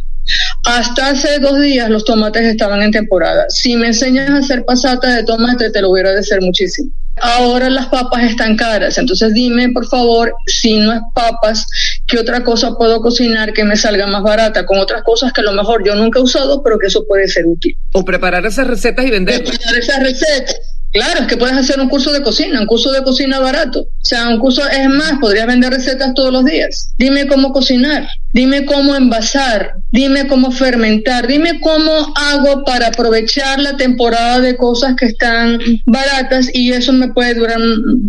Hasta 0.65 1.10
hace 1.10 1.39
dos 1.39 1.60
días 1.60 1.89
los 1.89 2.05
tomates 2.05 2.43
estaban 2.43 2.82
en 2.82 2.91
temporada. 2.91 3.46
Si 3.50 3.75
me 3.75 3.88
enseñas 3.88 4.29
a 4.29 4.38
hacer 4.38 4.63
pasata 4.63 5.15
de 5.15 5.24
tomate, 5.24 5.70
te 5.70 5.82
lo 5.82 5.89
voy 5.89 6.00
a 6.00 6.03
agradecer 6.03 6.41
muchísimo. 6.41 6.89
Ahora 7.22 7.70
las 7.70 7.88
papas 7.88 8.24
están 8.24 8.55
caras, 8.55 8.98
entonces 8.98 9.34
dime 9.34 9.70
por 9.70 9.88
favor, 9.88 10.34
si 10.48 10.79
no 10.79 10.93
es 10.93 11.00
papas, 11.13 11.65
¿qué 12.08 12.17
otra 12.17 12.43
cosa 12.43 12.74
puedo 12.75 13.01
cocinar 13.01 13.53
que 13.53 13.63
me 13.63 13.75
salga 13.75 14.08
más 14.08 14.24
barata? 14.24 14.65
Con 14.65 14.79
otras 14.79 15.03
cosas 15.03 15.32
que 15.32 15.41
a 15.41 15.43
lo 15.43 15.53
mejor 15.53 15.86
yo 15.86 15.93
nunca 15.96 16.20
he 16.20 16.24
usado, 16.24 16.63
pero 16.63 16.79
que 16.79 16.88
eso 16.88 17.05
puede 17.05 17.27
ser 17.27 17.46
útil. 17.46 17.77
O 17.91 18.03
preparar 18.03 18.46
esas 18.46 18.65
recetas 18.65 19.05
y 19.05 19.12
venderlas. 19.12 19.48
Preparar 19.48 19.77
esas 19.77 20.00
recetas. 20.00 20.73
Claro, 20.93 21.21
es 21.21 21.27
que 21.27 21.38
puedes 21.38 21.57
hacer 21.57 21.79
un 21.79 21.89
curso 21.89 22.13
de 22.13 22.21
cocina, 22.21 22.62
un 22.62 22.67
curso 22.67 22.91
de 22.91 23.01
cocina 23.01 23.39
barato. 23.39 23.79
O 23.81 24.05
sea, 24.05 24.29
un 24.29 24.38
curso, 24.38 24.62
es 24.69 24.88
más, 24.89 25.13
podrías 25.19 25.47
vender 25.47 25.73
recetas 25.73 26.13
todos 26.13 26.31
los 26.31 26.45
días. 26.45 26.93
Dime 27.00 27.25
cómo 27.25 27.51
cocinar, 27.51 28.07
dime 28.31 28.63
cómo 28.65 28.95
envasar, 28.95 29.77
dime 29.91 30.27
cómo 30.27 30.51
fermentar, 30.51 31.25
dime 31.25 31.59
cómo 31.62 32.13
hago 32.15 32.63
para 32.63 32.88
aprovechar 32.88 33.59
la 33.59 33.75
temporada 33.75 34.39
de 34.39 34.55
cosas 34.55 34.95
que 34.95 35.05
están 35.05 35.57
baratas 35.85 36.50
y 36.53 36.71
eso 36.71 36.93
me 36.93 37.12
puede 37.12 37.33
durar 37.33 37.59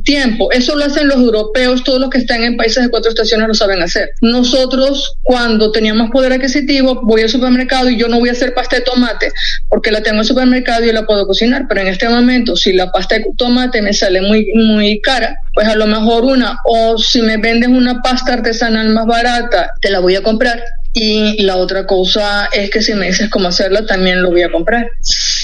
tiempo. 0.04 0.52
Eso 0.52 0.76
lo 0.76 0.84
hacen 0.84 1.08
los 1.08 1.16
europeos, 1.16 1.84
todos 1.84 2.00
los 2.00 2.10
que 2.10 2.18
están 2.18 2.44
en 2.44 2.58
países 2.58 2.84
de 2.84 2.90
cuatro 2.90 3.08
estaciones 3.08 3.48
lo 3.48 3.54
saben 3.54 3.80
hacer. 3.80 4.10
Nosotros, 4.20 5.14
cuando 5.22 5.72
teníamos 5.72 6.10
poder 6.10 6.34
adquisitivo, 6.34 7.00
voy 7.02 7.22
al 7.22 7.30
supermercado 7.30 7.88
y 7.88 7.96
yo 7.96 8.08
no 8.08 8.18
voy 8.18 8.28
a 8.28 8.32
hacer 8.32 8.52
pasta 8.52 8.76
de 8.76 8.82
tomate 8.82 9.32
porque 9.70 9.90
la 9.90 10.02
tengo 10.02 10.16
en 10.16 10.20
el 10.20 10.26
supermercado 10.26 10.84
y 10.84 10.92
la 10.92 11.06
puedo 11.06 11.26
cocinar, 11.26 11.64
pero 11.66 11.80
en 11.80 11.86
este 11.86 12.08
momento, 12.08 12.56
si 12.56 12.73
la 12.74 12.90
pasta 12.90 13.16
de 13.16 13.26
tomate 13.36 13.82
me 13.82 13.92
sale 13.92 14.20
muy, 14.22 14.46
muy 14.54 15.00
cara, 15.00 15.36
pues 15.54 15.66
a 15.66 15.74
lo 15.74 15.86
mejor 15.86 16.24
una, 16.24 16.58
o 16.64 16.98
si 16.98 17.22
me 17.22 17.36
vendes 17.36 17.68
una 17.68 18.02
pasta 18.02 18.34
artesanal 18.34 18.88
más 18.90 19.06
barata, 19.06 19.72
te 19.80 19.90
la 19.90 20.00
voy 20.00 20.16
a 20.16 20.22
comprar. 20.22 20.62
Y 20.96 21.42
la 21.42 21.56
otra 21.56 21.86
cosa 21.86 22.48
es 22.52 22.70
que 22.70 22.80
si 22.80 22.94
me 22.94 23.06
dices 23.06 23.28
cómo 23.28 23.48
hacerla, 23.48 23.84
también 23.84 24.22
lo 24.22 24.30
voy 24.30 24.42
a 24.42 24.52
comprar 24.52 24.88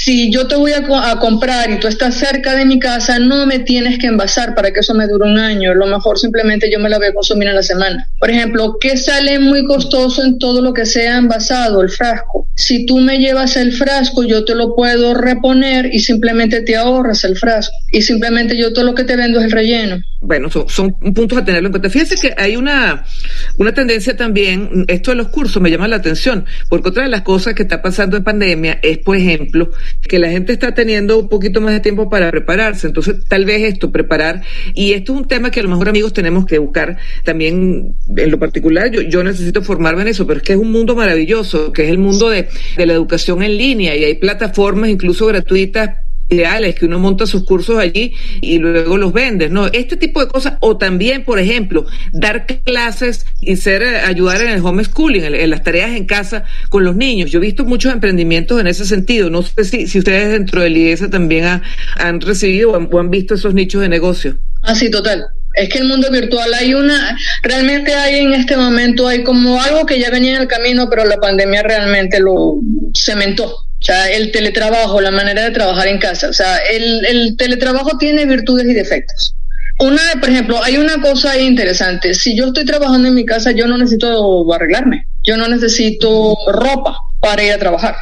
si 0.03 0.31
yo 0.31 0.47
te 0.47 0.57
voy 0.57 0.73
a, 0.73 0.83
comprar 1.19 1.71
y 1.71 1.79
tú 1.79 1.87
estás 1.87 2.15
cerca 2.15 2.57
de 2.57 2.65
mi 2.65 2.79
casa, 2.79 3.19
no 3.19 3.45
me 3.45 3.59
tienes 3.59 3.99
que 3.99 4.07
envasar 4.07 4.55
para 4.55 4.73
que 4.73 4.81
eso 4.81 4.95
me 4.95 5.07
dure 5.07 5.31
un 5.31 5.39
año. 5.39 5.75
Lo 5.75 5.87
mejor 5.87 6.19
simplemente 6.19 6.71
yo 6.73 6.81
me 6.81 6.89
la 6.89 6.97
voy 6.97 7.09
a 7.09 7.13
consumir 7.13 7.49
en 7.49 7.55
la 7.55 7.63
semana. 7.63 8.09
Por 8.19 8.31
ejemplo, 8.31 8.79
¿qué 8.81 8.97
sale 8.97 9.39
muy 9.39 9.63
costoso 9.65 10.25
en 10.25 10.39
todo 10.39 10.63
lo 10.63 10.73
que 10.73 10.87
sea 10.87 11.19
envasado? 11.19 11.83
El 11.83 11.91
frasco. 11.91 12.49
Si 12.57 12.87
tú 12.87 12.99
me 12.99 13.19
llevas 13.19 13.57
el 13.57 13.73
frasco, 13.73 14.23
yo 14.23 14.43
te 14.47 14.55
lo 14.55 14.75
puedo 14.75 15.13
reponer 15.13 15.93
y 15.93 15.99
simplemente 15.99 16.63
te 16.63 16.77
ahorras 16.77 17.25
el 17.25 17.37
frasco. 17.37 17.75
Y 17.93 18.01
simplemente 18.01 18.57
yo 18.57 18.73
todo 18.73 18.87
lo 18.87 18.95
que 18.95 19.05
te 19.05 19.17
vendo 19.17 19.39
es 19.39 19.45
el 19.45 19.51
relleno. 19.51 19.99
Bueno, 20.23 20.51
son, 20.51 20.69
son 20.69 20.93
puntos 20.93 21.39
a 21.39 21.45
tenerlo 21.45 21.69
en 21.69 21.73
cuenta. 21.73 21.89
Fíjense 21.89 22.17
que 22.17 22.35
hay 22.37 22.57
una, 22.57 23.05
una 23.57 23.73
tendencia 23.73 24.17
también, 24.17 24.85
esto 24.89 25.13
de 25.13 25.17
los 25.17 25.29
cursos 25.29 25.63
me 25.63 25.71
llama 25.71 25.89
la 25.89 25.97
atención, 25.97 26.45
porque 26.69 26.91
otra 26.91 27.05
de 27.05 27.09
las 27.09 27.23
cosas 27.23 27.55
que 27.55 27.63
está 27.63 27.81
pasando 27.81 28.19
en 28.19 28.25
pandemia 28.25 28.81
es, 28.83 28.99
por 28.99 29.17
ejemplo, 29.17 29.71
que 30.03 30.19
la 30.19 30.31
gente 30.31 30.53
está 30.53 30.75
teniendo 30.75 31.19
un 31.19 31.29
poquito 31.29 31.61
más 31.61 31.73
de 31.73 31.81
tiempo 31.81 32.09
para 32.09 32.31
prepararse. 32.31 32.87
Entonces, 32.87 33.25
tal 33.29 33.45
vez 33.45 33.63
esto, 33.63 33.91
preparar, 33.93 34.43
y 34.75 34.93
esto 34.93 35.13
es 35.15 35.21
un 35.21 35.29
tema 35.29 35.51
que 35.51 35.61
a 35.61 35.63
lo 35.63 35.69
mejor 35.69 35.89
amigos 35.89 36.13
tenemos 36.13 36.47
que 36.47 36.59
buscar 36.59 36.99
también 37.25 37.95
en 38.17 38.31
lo 38.31 38.39
particular. 38.39 38.91
Yo, 38.91 39.03
yo 39.03 39.23
necesito 39.23 39.63
formarme 39.63 40.03
en 40.03 40.09
eso, 40.09 40.27
pero 40.27 40.39
es 40.39 40.43
que 40.43 40.53
es 40.53 40.59
un 40.59 40.73
mundo 40.73 40.95
maravilloso, 40.95 41.73
que 41.73 41.85
es 41.85 41.91
el 41.91 41.99
mundo 41.99 42.31
de, 42.31 42.49
de 42.77 42.87
la 42.87 42.93
educación 42.93 43.43
en 43.43 43.57
línea 43.57 43.97
y 43.97 44.05
hay 44.05 44.15
plataformas 44.15 44.91
incluso 44.91 45.27
gratuitas 45.27 46.10
ideales, 46.31 46.75
que 46.75 46.87
uno 46.87 46.99
monta 46.99 47.27
sus 47.27 47.45
cursos 47.45 47.79
allí 47.79 48.15
y 48.41 48.59
luego 48.59 48.97
los 48.97 49.13
vendes, 49.13 49.51
¿no? 49.51 49.67
Este 49.67 49.97
tipo 49.97 50.21
de 50.21 50.29
cosas, 50.29 50.55
o 50.61 50.77
también, 50.77 51.25
por 51.25 51.39
ejemplo, 51.39 51.87
dar 52.13 52.47
clases 52.65 53.27
y 53.41 53.57
ser, 53.57 53.83
eh, 53.83 54.01
ayudar 54.01 54.41
en 54.43 54.51
el 54.51 54.65
homeschooling, 54.65 55.25
en, 55.25 55.35
en 55.35 55.51
las 55.51 55.63
tareas 55.63 55.91
en 55.91 56.07
casa 56.07 56.45
con 56.69 56.85
los 56.85 56.97
niños. 56.97 57.31
Yo 57.31 57.39
he 57.39 57.43
visto 57.43 57.65
muchos 57.65 57.93
emprendimientos 57.93 58.61
en 58.61 58.67
ese 58.67 58.85
sentido. 58.85 59.31
No 59.31 59.43
sé 59.43 59.65
si, 59.65 59.87
si 59.87 59.99
ustedes 59.99 60.31
dentro 60.31 60.63
del 60.63 60.77
IESA 60.77 61.11
también 61.11 61.63
han 61.97 62.21
recibido 62.21 62.73
o 62.73 62.99
han, 62.99 63.11
visto 63.11 63.35
esos 63.35 63.55
nichos 63.55 63.83
de 63.83 63.89
negocio. 63.89 64.37
Ah, 64.63 64.75
sí, 64.75 64.91
total. 64.91 65.25
Es 65.55 65.69
que 65.69 65.79
el 65.79 65.89
mundo 65.89 66.11
virtual 66.13 66.55
hay 66.55 66.75
una, 66.75 67.19
realmente 67.43 67.93
hay 67.93 68.21
en 68.21 68.33
este 68.35 68.57
momento, 68.57 69.09
hay 69.09 69.25
como 69.25 69.61
algo 69.61 69.85
que 69.85 69.99
ya 69.99 70.11
venía 70.11 70.37
en 70.37 70.43
el 70.43 70.49
camino, 70.49 70.89
pero 70.89 71.05
la 71.05 71.17
pandemia 71.17 71.63
realmente 71.65 72.21
lo 72.21 72.61
cementó. 72.95 73.53
O 73.81 73.83
sea, 73.83 74.11
el 74.11 74.31
teletrabajo, 74.31 75.01
la 75.01 75.11
manera 75.11 75.43
de 75.43 75.51
trabajar 75.53 75.89
en 75.89 75.99
casa. 75.99 76.29
O 76.29 76.33
sea, 76.35 76.59
el, 76.59 77.05
el 77.07 77.37
teletrabajo 77.37 77.97
tiene 77.97 78.27
virtudes 78.27 78.67
y 78.67 78.75
defectos. 78.75 79.35
Una, 79.79 80.03
por 80.21 80.29
ejemplo, 80.29 80.63
hay 80.63 80.77
una 80.77 81.01
cosa 81.01 81.39
interesante. 81.39 82.13
Si 82.13 82.37
yo 82.37 82.49
estoy 82.49 82.67
trabajando 82.67 83.09
en 83.09 83.15
mi 83.15 83.25
casa, 83.25 83.53
yo 83.53 83.67
no 83.67 83.79
necesito 83.79 84.53
arreglarme. 84.53 85.07
Yo 85.23 85.39
no 85.39 85.49
necesito 85.49 86.37
ropa 86.53 86.99
para 87.21 87.43
ir 87.43 87.53
a 87.53 87.59
trabajar. 87.59 87.97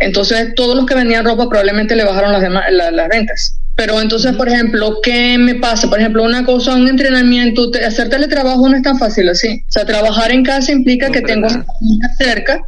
Entonces, 0.00 0.54
todos 0.54 0.76
los 0.76 0.84
que 0.84 0.94
vendían 0.94 1.24
ropa 1.24 1.48
probablemente 1.48 1.96
le 1.96 2.04
bajaron 2.04 2.32
las, 2.32 2.92
las 2.92 3.08
ventas. 3.08 3.58
Pero 3.74 3.98
entonces, 4.02 4.36
por 4.36 4.48
ejemplo, 4.48 4.98
¿qué 5.02 5.38
me 5.38 5.54
pasa? 5.54 5.88
Por 5.88 5.98
ejemplo, 5.98 6.22
una 6.22 6.44
cosa, 6.44 6.74
un 6.74 6.86
entrenamiento, 6.88 7.70
hacer 7.86 8.10
teletrabajo 8.10 8.68
no 8.68 8.76
es 8.76 8.82
tan 8.82 8.98
fácil 8.98 9.30
así. 9.30 9.64
O 9.66 9.72
sea, 9.72 9.86
trabajar 9.86 10.30
en 10.30 10.44
casa 10.44 10.72
implica 10.72 11.10
que 11.10 11.22
tengo 11.22 11.48
cerca 12.18 12.60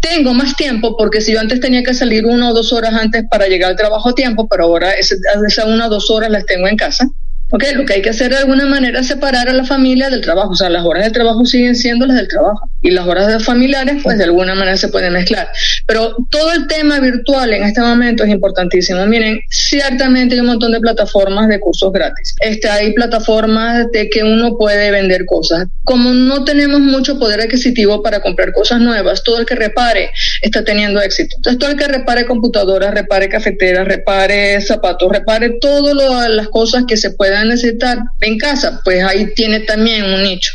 tengo 0.00 0.34
más 0.34 0.56
tiempo 0.56 0.96
porque 0.96 1.20
si 1.20 1.32
yo 1.32 1.40
antes 1.40 1.60
tenía 1.60 1.82
que 1.82 1.94
salir 1.94 2.26
una 2.26 2.50
o 2.50 2.54
dos 2.54 2.72
horas 2.72 2.94
antes 2.94 3.24
para 3.30 3.46
llegar 3.46 3.70
al 3.70 3.76
trabajo 3.76 4.08
a 4.08 4.14
tiempo, 4.14 4.48
pero 4.48 4.64
ahora 4.64 4.92
esas 4.92 5.20
una 5.66 5.86
o 5.86 5.90
dos 5.90 6.10
horas 6.10 6.30
las 6.30 6.46
tengo 6.46 6.66
en 6.66 6.76
casa. 6.76 7.08
Ok, 7.52 7.64
lo 7.74 7.84
que 7.84 7.94
hay 7.94 8.02
que 8.02 8.10
hacer 8.10 8.30
de 8.30 8.38
alguna 8.38 8.66
manera 8.66 9.00
es 9.00 9.08
separar 9.08 9.48
a 9.48 9.52
la 9.52 9.64
familia 9.64 10.08
del 10.08 10.20
trabajo. 10.20 10.50
O 10.50 10.56
sea, 10.56 10.68
las 10.68 10.84
horas 10.84 11.04
de 11.04 11.10
trabajo 11.10 11.44
siguen 11.44 11.74
siendo 11.74 12.06
las 12.06 12.16
del 12.16 12.28
trabajo. 12.28 12.70
Y 12.82 12.90
las 12.90 13.06
horas 13.06 13.26
de 13.26 13.40
familiares, 13.40 13.96
pues 14.02 14.18
de 14.18 14.24
alguna 14.24 14.54
manera 14.54 14.76
se 14.76 14.88
pueden 14.88 15.12
mezclar. 15.12 15.48
Pero 15.86 16.16
todo 16.30 16.52
el 16.52 16.66
tema 16.66 17.00
virtual 17.00 17.52
en 17.52 17.64
este 17.64 17.80
momento 17.80 18.24
es 18.24 18.30
importantísimo. 18.30 19.04
Miren, 19.06 19.40
ciertamente 19.50 20.34
hay 20.34 20.40
un 20.40 20.46
montón 20.46 20.72
de 20.72 20.80
plataformas 20.80 21.48
de 21.48 21.58
cursos 21.60 21.92
gratis. 21.92 22.34
Este, 22.40 22.68
hay 22.68 22.92
plataformas 22.92 23.90
de 23.92 24.08
que 24.08 24.22
uno 24.22 24.56
puede 24.56 24.90
vender 24.90 25.26
cosas. 25.26 25.66
Como 25.82 26.12
no 26.12 26.44
tenemos 26.44 26.80
mucho 26.80 27.18
poder 27.18 27.40
adquisitivo 27.40 28.02
para 28.02 28.20
comprar 28.20 28.52
cosas 28.52 28.80
nuevas, 28.80 29.24
todo 29.24 29.38
el 29.38 29.46
que 29.46 29.56
repare 29.56 30.10
está 30.42 30.64
teniendo 30.64 31.00
éxito. 31.00 31.34
Entonces, 31.36 31.58
todo 31.58 31.70
el 31.70 31.76
que 31.76 31.88
repare 31.88 32.26
computadoras, 32.26 32.94
repare 32.94 33.28
cafeteras, 33.28 33.86
repare 33.86 34.60
zapatos, 34.60 35.10
repare 35.10 35.58
todas 35.60 36.30
las 36.30 36.48
cosas 36.48 36.84
que 36.86 36.96
se 36.96 37.10
puedan 37.10 37.39
necesitar 37.44 37.98
en 38.20 38.38
casa, 38.38 38.80
pues 38.84 39.02
ahí 39.02 39.32
tiene 39.34 39.60
también 39.60 40.04
un 40.04 40.22
nicho 40.22 40.52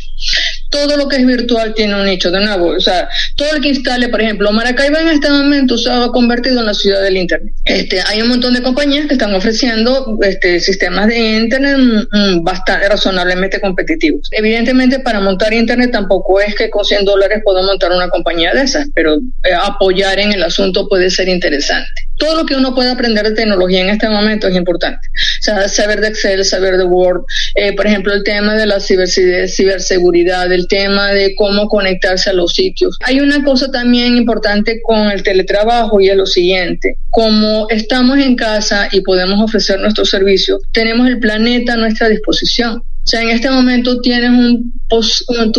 todo 0.70 0.96
lo 0.96 1.08
que 1.08 1.16
es 1.16 1.26
virtual 1.26 1.74
tiene 1.74 1.94
un 1.94 2.04
nicho 2.04 2.30
de 2.30 2.40
nuevo. 2.40 2.68
O 2.68 2.80
sea, 2.80 3.08
todo 3.36 3.54
el 3.54 3.62
que 3.62 3.68
instale, 3.68 4.08
por 4.08 4.20
ejemplo, 4.20 4.50
Maracaibo 4.52 4.98
en 4.98 5.08
este 5.08 5.30
momento 5.30 5.78
se 5.78 5.90
ha 5.90 6.08
convertido 6.08 6.60
en 6.60 6.66
la 6.66 6.74
ciudad 6.74 7.02
del 7.02 7.16
Internet. 7.16 7.54
Este, 7.64 8.00
hay 8.00 8.22
un 8.22 8.28
montón 8.28 8.54
de 8.54 8.62
compañías 8.62 9.06
que 9.06 9.14
están 9.14 9.34
ofreciendo 9.34 10.18
este, 10.22 10.60
sistemas 10.60 11.08
de 11.08 11.18
Internet 11.18 11.78
mm, 12.12 12.42
bastante 12.42 12.88
razonablemente 12.88 13.60
competitivos. 13.60 14.28
Evidentemente, 14.32 15.00
para 15.00 15.20
montar 15.20 15.52
Internet 15.52 15.92
tampoco 15.92 16.40
es 16.40 16.54
que 16.54 16.70
con 16.70 16.84
100 16.84 17.04
dólares 17.04 17.40
puedo 17.44 17.62
montar 17.62 17.92
una 17.92 18.08
compañía 18.08 18.52
de 18.52 18.62
esas, 18.62 18.88
pero 18.94 19.14
eh, 19.14 19.54
apoyar 19.62 20.18
en 20.18 20.32
el 20.32 20.42
asunto 20.42 20.88
puede 20.88 21.10
ser 21.10 21.28
interesante. 21.28 22.05
Todo 22.16 22.36
lo 22.36 22.46
que 22.46 22.54
uno 22.54 22.74
puede 22.74 22.90
aprender 22.90 23.28
de 23.28 23.34
tecnología 23.34 23.80
en 23.80 23.90
este 23.90 24.08
momento 24.08 24.48
es 24.48 24.56
importante. 24.56 25.06
O 25.40 25.42
sea, 25.42 25.68
saber 25.68 26.00
de 26.00 26.08
Excel, 26.08 26.44
saber 26.44 26.76
de 26.76 26.84
Word, 26.84 27.24
eh, 27.54 27.74
por 27.74 27.86
ejemplo, 27.86 28.12
el 28.12 28.24
tema 28.24 28.54
de 28.54 28.66
la 28.66 28.80
ciberseguridad, 28.80 30.52
el 30.52 30.66
tema 30.68 31.10
de 31.10 31.34
cómo 31.34 31.68
conectarse 31.68 32.30
a 32.30 32.32
los 32.32 32.52
sitios. 32.52 32.96
Hay 33.04 33.20
una 33.20 33.44
cosa 33.44 33.70
también 33.70 34.16
importante 34.16 34.80
con 34.82 35.10
el 35.10 35.22
teletrabajo 35.22 36.00
y 36.00 36.08
es 36.08 36.16
lo 36.16 36.26
siguiente. 36.26 36.96
Como 37.10 37.68
estamos 37.70 38.18
en 38.18 38.36
casa 38.36 38.88
y 38.92 39.00
podemos 39.00 39.42
ofrecer 39.42 39.80
nuestros 39.80 40.10
servicios, 40.10 40.62
tenemos 40.72 41.08
el 41.08 41.18
planeta 41.18 41.74
a 41.74 41.76
nuestra 41.76 42.08
disposición. 42.08 42.78
O 42.78 43.08
sea, 43.08 43.22
en 43.22 43.30
este 43.30 43.48
momento 43.50 44.00
tienes 44.00 44.30
un 44.30 44.72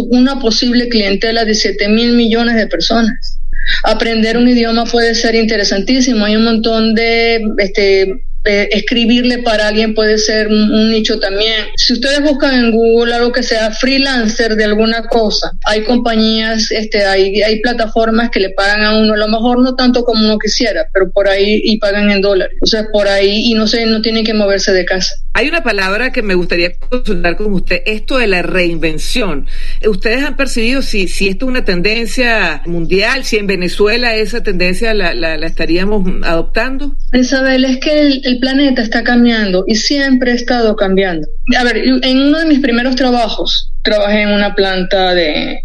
una 0.10 0.40
posible 0.40 0.90
clientela 0.90 1.46
de 1.46 1.54
7 1.54 1.90
mil 1.90 2.14
millones 2.14 2.56
de 2.56 2.68
personas. 2.68 3.37
Aprender 3.84 4.38
un 4.38 4.48
idioma 4.48 4.86
puede 4.86 5.16
ser 5.16 5.36
interesantísimo. 5.36 6.26
Hay 6.26 6.36
un 6.36 6.46
montón 6.46 6.96
de 6.96 7.42
este, 7.58 8.27
escribirle 8.48 9.40
para 9.40 9.68
alguien 9.68 9.94
puede 9.94 10.18
ser 10.18 10.48
un, 10.48 10.90
nicho 10.90 11.20
también. 11.20 11.66
Si 11.76 11.94
ustedes 11.94 12.22
buscan 12.22 12.54
en 12.54 12.72
Google 12.72 13.14
algo 13.14 13.32
que 13.32 13.44
sea 13.44 13.72
freelancer 13.72 14.56
de 14.56 14.64
alguna 14.64 15.04
cosa, 15.08 15.52
hay 15.66 15.84
compañías, 15.84 16.72
este, 16.72 17.06
hay, 17.06 17.42
hay 17.42 17.60
plataformas 17.62 18.30
que 18.30 18.40
le 18.40 18.52
pagan 18.52 18.84
a 18.84 18.98
uno, 18.98 19.14
a 19.14 19.18
lo 19.18 19.28
mejor 19.28 19.60
no 19.62 19.76
tanto 19.76 20.04
como 20.04 20.26
uno 20.26 20.38
quisiera, 20.38 20.88
pero 20.94 21.12
por 21.12 21.28
ahí 21.28 21.62
y 21.64 21.78
pagan 21.78 22.10
en 22.12 22.22
dólares. 22.22 22.58
O 22.62 22.66
sea, 22.66 22.88
por 22.92 23.08
ahí 23.08 23.52
y 23.52 23.54
no 23.54 23.68
sé, 23.68 23.86
no 23.86 24.02
tienen 24.02 24.24
que 24.24 24.34
moverse 24.34 24.72
de 24.72 24.86
casa. 24.86 25.16
Hay 25.38 25.48
una 25.48 25.62
palabra 25.62 26.12
que 26.12 26.24
me 26.24 26.34
gustaría 26.34 26.72
consultar 26.80 27.38
con 27.38 27.54
usted, 27.54 27.84
esto 27.86 28.18
de 28.18 28.26
la 28.26 28.42
reinvención. 28.42 29.46
¿Ustedes 29.88 30.24
han 30.24 30.36
percibido 30.36 30.82
si, 30.82 31.08
si 31.08 31.28
esto 31.28 31.46
es 31.46 31.50
una 31.50 31.64
tendencia 31.64 32.64
mundial, 32.66 33.24
si 33.24 33.38
en 33.38 33.46
Venezuela 33.46 34.16
esa 34.16 34.42
tendencia 34.42 34.96
la, 34.96 35.14
la, 35.14 35.36
estaríamos 35.46 36.04
adoptando? 36.24 36.98
Isabel, 37.14 37.66
es 37.66 37.78
que 37.78 38.02
el 38.02 38.37
planeta 38.38 38.82
está 38.82 39.04
cambiando 39.04 39.64
y 39.68 39.76
siempre 39.76 40.32
ha 40.32 40.36
estado 40.36 40.76
cambiando. 40.76 41.28
A 41.58 41.64
ver, 41.64 41.78
en 41.78 42.22
uno 42.22 42.40
de 42.40 42.46
mis 42.46 42.60
primeros 42.60 42.96
trabajos, 42.96 43.72
trabajé 43.84 44.24
en 44.24 44.30
una 44.30 44.56
planta 44.56 45.14
de 45.14 45.64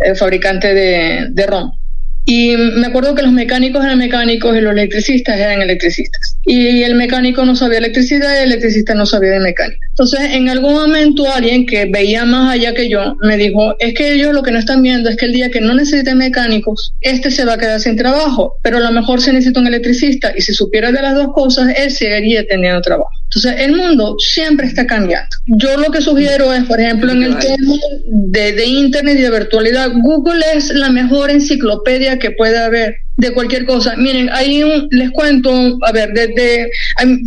eh, 0.00 0.14
fabricante 0.14 0.74
de, 0.74 1.46
ron. 1.46 1.72
Y 2.26 2.56
me 2.56 2.86
acuerdo 2.86 3.14
que 3.14 3.22
los 3.22 3.32
mecánicos 3.32 3.84
eran 3.84 3.98
mecánicos 3.98 4.56
y 4.56 4.60
los 4.60 4.72
electricistas 4.72 5.36
eran 5.38 5.60
electricistas. 5.60 6.38
Y 6.46 6.82
el 6.82 6.94
mecánico 6.94 7.44
no 7.44 7.54
sabía 7.54 7.78
electricidad 7.78 8.34
y 8.34 8.44
el 8.44 8.52
electricista 8.52 8.94
no 8.94 9.04
sabía 9.04 9.32
de 9.32 9.40
mecánica. 9.40 9.86
Entonces, 9.90 10.20
en 10.32 10.48
algún 10.48 10.74
momento 10.74 11.30
alguien 11.32 11.66
que 11.66 11.84
veía 11.86 12.24
más 12.24 12.52
allá 12.52 12.74
que 12.74 12.88
yo 12.88 13.16
me 13.22 13.36
dijo, 13.36 13.76
es 13.78 13.94
que 13.94 14.14
ellos 14.14 14.32
lo 14.32 14.42
que 14.42 14.50
no 14.50 14.58
están 14.58 14.82
viendo 14.82 15.08
es 15.08 15.16
que 15.16 15.26
el 15.26 15.32
día 15.32 15.50
que 15.50 15.60
no 15.60 15.74
necesiten 15.74 16.18
mecánicos, 16.18 16.94
este 17.00 17.30
se 17.30 17.44
va 17.44 17.54
a 17.54 17.58
quedar 17.58 17.78
sin 17.78 17.96
trabajo, 17.96 18.56
pero 18.62 18.78
a 18.78 18.80
lo 18.80 18.90
mejor 18.90 19.20
se 19.20 19.32
necesita 19.32 19.60
un 19.60 19.66
electricista 19.66 20.32
y 20.36 20.40
si 20.40 20.52
supiera 20.52 20.90
de 20.90 21.02
las 21.02 21.14
dos 21.14 21.28
cosas, 21.32 21.72
él 21.76 21.90
seguiría 21.90 22.44
teniendo 22.46 22.80
trabajo. 22.80 23.10
Entonces, 23.24 23.60
el 23.66 23.72
mundo 23.72 24.16
siempre 24.18 24.66
está 24.66 24.86
cambiando. 24.86 25.28
Yo 25.46 25.76
lo 25.76 25.90
que 25.90 26.00
sugiero 26.00 26.52
es, 26.52 26.64
por 26.64 26.80
ejemplo, 26.80 27.10
en 27.12 27.22
el 27.24 27.38
tema 27.38 27.74
de, 28.06 28.52
de 28.52 28.64
Internet 28.64 29.16
y 29.18 29.22
de 29.22 29.30
virtualidad, 29.30 29.90
Google 29.92 30.44
es 30.54 30.70
la 30.70 30.90
mejor 30.90 31.30
enciclopedia 31.30 32.13
que 32.18 32.30
puede 32.30 32.58
haber 32.58 32.96
de 33.16 33.32
cualquier 33.32 33.64
cosa. 33.64 33.94
Miren, 33.96 34.30
ahí 34.32 34.62
un, 34.62 34.88
les 34.90 35.10
cuento, 35.10 35.50
a 35.82 35.92
ver, 35.92 36.12
desde, 36.12 36.70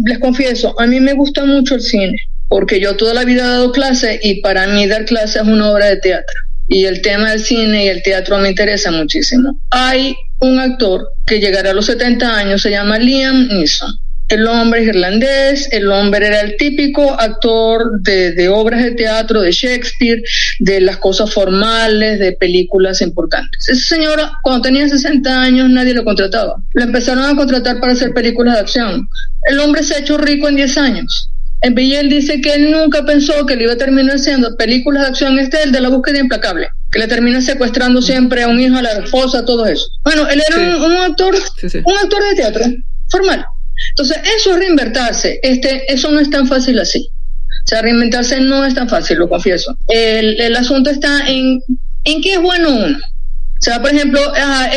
les 0.05 0.19
confieso, 0.19 0.79
a 0.79 0.85
mí 0.85 0.99
me 0.99 1.13
gusta 1.13 1.45
mucho 1.45 1.75
el 1.75 1.81
cine, 1.81 2.17
porque 2.49 2.79
yo 2.79 2.95
toda 2.95 3.13
la 3.13 3.23
vida 3.23 3.43
he 3.43 3.47
dado 3.47 3.71
clases 3.71 4.19
y 4.21 4.41
para 4.41 4.67
mí 4.67 4.87
dar 4.87 5.05
clases 5.05 5.41
es 5.41 5.47
una 5.47 5.71
obra 5.71 5.87
de 5.87 5.97
teatro. 5.97 6.35
Y 6.69 6.85
el 6.85 7.01
tema 7.01 7.31
del 7.31 7.39
cine 7.39 7.85
y 7.85 7.87
el 7.87 8.03
teatro 8.03 8.37
me 8.39 8.49
interesa 8.49 8.91
muchísimo. 8.91 9.57
Hay 9.69 10.15
un 10.41 10.59
actor 10.59 11.07
que 11.25 11.39
llegará 11.39 11.71
a 11.71 11.73
los 11.73 11.85
70 11.85 12.37
años, 12.37 12.61
se 12.61 12.71
llama 12.71 12.99
Liam 12.99 13.47
Neeson 13.47 14.06
el 14.29 14.45
hombre 14.47 14.81
es 14.81 14.87
irlandés, 14.89 15.69
el 15.71 15.89
hombre 15.89 16.27
era 16.27 16.41
el 16.41 16.57
típico 16.57 17.13
actor 17.17 18.01
de, 18.01 18.33
de, 18.33 18.49
obras 18.49 18.83
de 18.83 18.91
teatro 18.91 19.41
de 19.41 19.51
Shakespeare, 19.51 20.21
de 20.59 20.81
las 20.81 20.97
cosas 20.97 21.33
formales, 21.33 22.19
de 22.19 22.33
películas 22.33 23.01
importantes. 23.01 23.69
Ese 23.69 23.95
señor, 23.95 24.19
cuando 24.43 24.63
tenía 24.63 24.87
60 24.87 25.41
años, 25.41 25.69
nadie 25.69 25.93
lo 25.93 26.03
contrataba. 26.03 26.55
Lo 26.73 26.83
empezaron 26.83 27.23
a 27.23 27.35
contratar 27.35 27.79
para 27.79 27.93
hacer 27.93 28.13
películas 28.13 28.55
de 28.55 28.59
acción. 28.61 29.07
El 29.49 29.59
hombre 29.59 29.83
se 29.83 29.95
ha 29.95 29.99
hecho 29.99 30.17
rico 30.17 30.49
en 30.49 30.55
10 30.57 30.77
años. 30.77 31.29
En 31.61 31.73
Biel 31.73 32.09
dice 32.09 32.39
que 32.41 32.53
él 32.53 32.69
nunca 32.69 33.03
pensó 33.03 33.45
que 33.45 33.55
le 33.55 33.63
iba 33.63 33.73
a 33.73 33.77
terminar 33.77 34.17
haciendo 34.17 34.55
películas 34.57 35.03
de 35.03 35.09
acción. 35.09 35.39
Este 35.39 35.57
es 35.57 35.65
el 35.65 35.71
de 35.71 35.81
la 35.81 35.89
búsqueda 35.89 36.19
implacable, 36.19 36.67
que 36.91 36.99
le 36.99 37.07
termina 37.07 37.41
secuestrando 37.41 38.01
siempre 38.01 38.43
a 38.43 38.47
un 38.47 38.59
hijo, 38.59 38.77
a 38.77 38.81
la 38.81 38.91
esposa, 38.91 39.45
todo 39.45 39.65
eso. 39.65 39.87
Bueno, 40.03 40.27
él 40.27 40.41
era 40.45 40.55
sí. 40.57 40.61
un, 40.61 40.91
un, 40.91 40.97
actor, 40.97 41.35
sí, 41.59 41.69
sí. 41.69 41.79
un 41.83 41.97
actor 41.97 42.23
de 42.23 42.35
teatro 42.35 42.65
formal. 43.09 43.45
Entonces, 43.89 44.17
eso 44.37 44.51
es 44.51 44.59
reinvertirse. 44.59 45.39
Este, 45.41 45.91
eso 45.91 46.11
no 46.11 46.19
es 46.19 46.29
tan 46.29 46.47
fácil 46.47 46.79
así. 46.79 47.09
O 47.09 47.67
sea, 47.67 47.81
reinventarse 47.81 48.39
no 48.39 48.65
es 48.65 48.73
tan 48.73 48.87
fácil, 48.87 49.17
lo 49.17 49.27
confieso. 49.27 49.77
El, 49.87 50.55
asunto 50.55 50.89
está 50.89 51.27
en, 51.27 51.61
en 52.05 52.21
qué 52.21 52.33
es 52.33 52.41
bueno 52.41 52.69
uno. 52.69 52.97
O 52.97 53.59
sea, 53.59 53.81
por 53.81 53.91
ejemplo, 53.91 54.21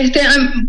este, 0.01 0.21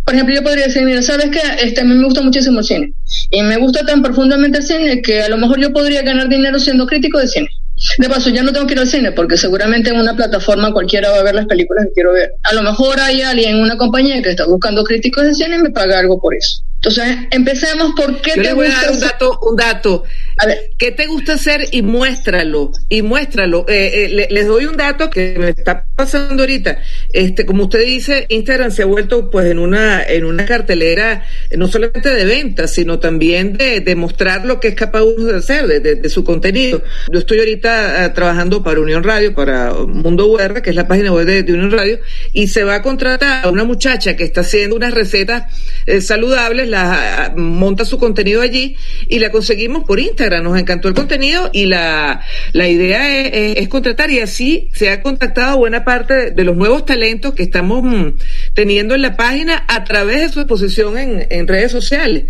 por 0.04 0.14
ejemplo, 0.14 0.36
yo 0.36 0.44
podría 0.44 0.68
decir, 0.68 0.84
mira, 0.84 1.02
sabes 1.02 1.30
que 1.30 1.40
este, 1.64 1.82
a 1.82 1.84
mí 1.86 1.96
me 1.96 2.04
gusta 2.04 2.22
muchísimo 2.22 2.60
el 2.60 2.66
cine. 2.66 2.94
Y 3.30 3.42
me 3.42 3.58
gusta 3.58 3.86
tan 3.86 4.02
profundamente 4.02 4.58
el 4.58 4.64
cine 4.64 5.02
que 5.02 5.22
a 5.22 5.30
lo 5.30 5.38
mejor 5.38 5.60
yo 5.60 5.72
podría 5.72 6.02
ganar 6.02 6.28
dinero 6.28 6.60
siendo 6.60 6.86
crítico 6.86 7.18
de 7.20 7.28
cine. 7.28 7.50
De 7.98 8.08
paso, 8.08 8.30
ya 8.30 8.44
no 8.44 8.54
tengo 8.54 8.68
que 8.68 8.74
ir 8.74 8.80
al 8.80 8.88
cine 8.88 9.12
porque 9.12 9.38
seguramente 9.38 9.90
en 9.90 10.00
una 10.00 10.16
plataforma 10.16 10.72
cualquiera 10.72 11.10
va 11.10 11.18
a 11.18 11.24
ver 11.24 11.36
las 11.36 11.48
películas 11.48 11.86
que 11.86 11.94
quiero 11.94 12.14
ver. 12.14 12.34
A 12.44 12.54
lo 12.54 12.62
mejor 12.62 13.00
hay 13.00 13.22
alguien 13.22 13.56
en 13.56 13.62
una 13.62 13.78
compañía 13.78 14.22
que 14.22 14.30
está 14.30 14.46
buscando 14.46 14.84
críticos 14.84 15.24
de 15.24 15.34
cine 15.34 15.56
y 15.56 15.64
me 15.64 15.72
paga 15.72 16.00
algo 16.00 16.20
por 16.20 16.36
eso. 16.36 16.62
Entonces, 16.84 17.16
empecemos 17.30 17.92
por 17.96 18.22
qué 18.22 18.34
Yo 18.38 18.42
te 18.42 18.54
voy 18.54 18.66
gusta 18.66 18.80
a 18.80 18.84
dar 18.86 18.94
un 18.94 19.00
dato, 19.00 19.40
un 19.44 19.56
dato. 19.56 20.04
A 20.38 20.48
ver. 20.48 20.72
¿Qué 20.80 20.92
te 20.92 21.06
gusta 21.06 21.34
hacer? 21.34 21.68
Y 21.70 21.84
muéstralo, 21.84 22.72
y 22.90 23.04
muéstralo. 23.04 23.68
Eh, 23.70 24.06
eh, 24.06 24.10
le, 24.10 24.28
les 24.32 24.48
doy 24.48 24.66
un 24.66 24.76
dato 24.76 25.08
que 25.12 25.36
me 25.38 25.50
está 25.50 25.86
pasando 25.96 26.42
ahorita. 26.42 26.80
Este, 27.14 27.46
como 27.46 27.66
usted 27.66 27.86
dice, 27.86 28.26
Instagram 28.30 28.72
se 28.72 28.82
ha 28.82 28.86
vuelto 28.86 29.30
pues 29.30 29.46
en 29.46 29.60
una, 29.60 30.04
en 30.04 30.26
una 30.26 30.44
cartelera 30.46 31.24
no 31.56 31.68
solamente 31.68 32.10
de 32.10 32.26
ventas, 32.26 32.72
sino 32.72 32.98
también 32.98 33.54
de, 33.54 33.82
de 33.82 33.96
mostrar 33.96 34.44
lo 34.46 34.60
que 34.60 34.70
es 34.70 34.76
capaz 34.76 35.02
de 35.02 35.36
hacer, 35.36 35.68
de, 35.68 35.82
de, 35.82 35.96
de 35.98 36.10
su 36.10 36.24
contenido. 36.24 36.82
Yo 37.12 37.20
estoy 37.20 37.38
ahorita 37.38 37.71
uh, 37.72 38.14
trabajando 38.14 38.64
para 38.64 38.80
Unión 38.80 39.04
Radio, 39.04 39.34
para 39.34 39.74
Mundo 39.74 40.28
UR, 40.28 40.62
que 40.62 40.70
es 40.70 40.76
la 40.76 40.88
página 40.88 41.12
web 41.12 41.26
de, 41.26 41.44
de 41.44 41.54
Unión 41.54 41.72
Radio, 41.72 42.00
y 42.34 42.48
se 42.48 42.64
va 42.64 42.76
a 42.76 42.82
contratar 42.82 43.46
a 43.46 43.50
una 43.50 43.64
muchacha 43.64 44.16
que 44.16 44.24
está 44.24 44.42
haciendo 44.42 44.76
unas 44.76 44.94
recetas 44.94 45.44
eh, 45.86 46.02
saludables, 46.02 46.68
la 46.68 47.34
monta 47.36 47.86
su 47.86 47.98
contenido 47.98 48.42
allí 48.42 48.76
y 49.08 49.20
la 49.20 49.32
conseguimos 49.32 49.84
por 49.86 50.00
Instagram. 50.00 50.44
Nos 50.44 50.60
encantó 50.60 50.88
el 50.88 50.94
contenido 50.94 51.50
y 51.54 51.66
la, 51.66 52.22
la 52.54 52.68
idea 52.68 53.20
es, 53.20 53.32
es, 53.34 53.58
es 53.64 53.68
contratar 53.70 54.12
y 54.12 54.20
así 54.20 54.70
se 54.74 54.90
ha 54.90 55.02
contactado 55.02 55.58
buena 55.58 55.84
parte 55.84 56.14
de, 56.14 56.32
de 56.32 56.44
los 56.44 56.56
nuevos 56.56 56.86
talentos 56.86 57.34
que 57.34 57.44
estamos 57.44 57.84
mm, 57.84 58.18
teniendo 58.54 58.96
en 58.96 59.02
la 59.02 59.16
página 59.16 59.64
a 59.68 59.84
través 59.84 60.22
de 60.22 60.30
su 60.30 60.40
exposición 60.40 60.98
en, 60.98 61.28
en 61.30 61.48
redes 61.48 61.72
sociales. 61.72 62.26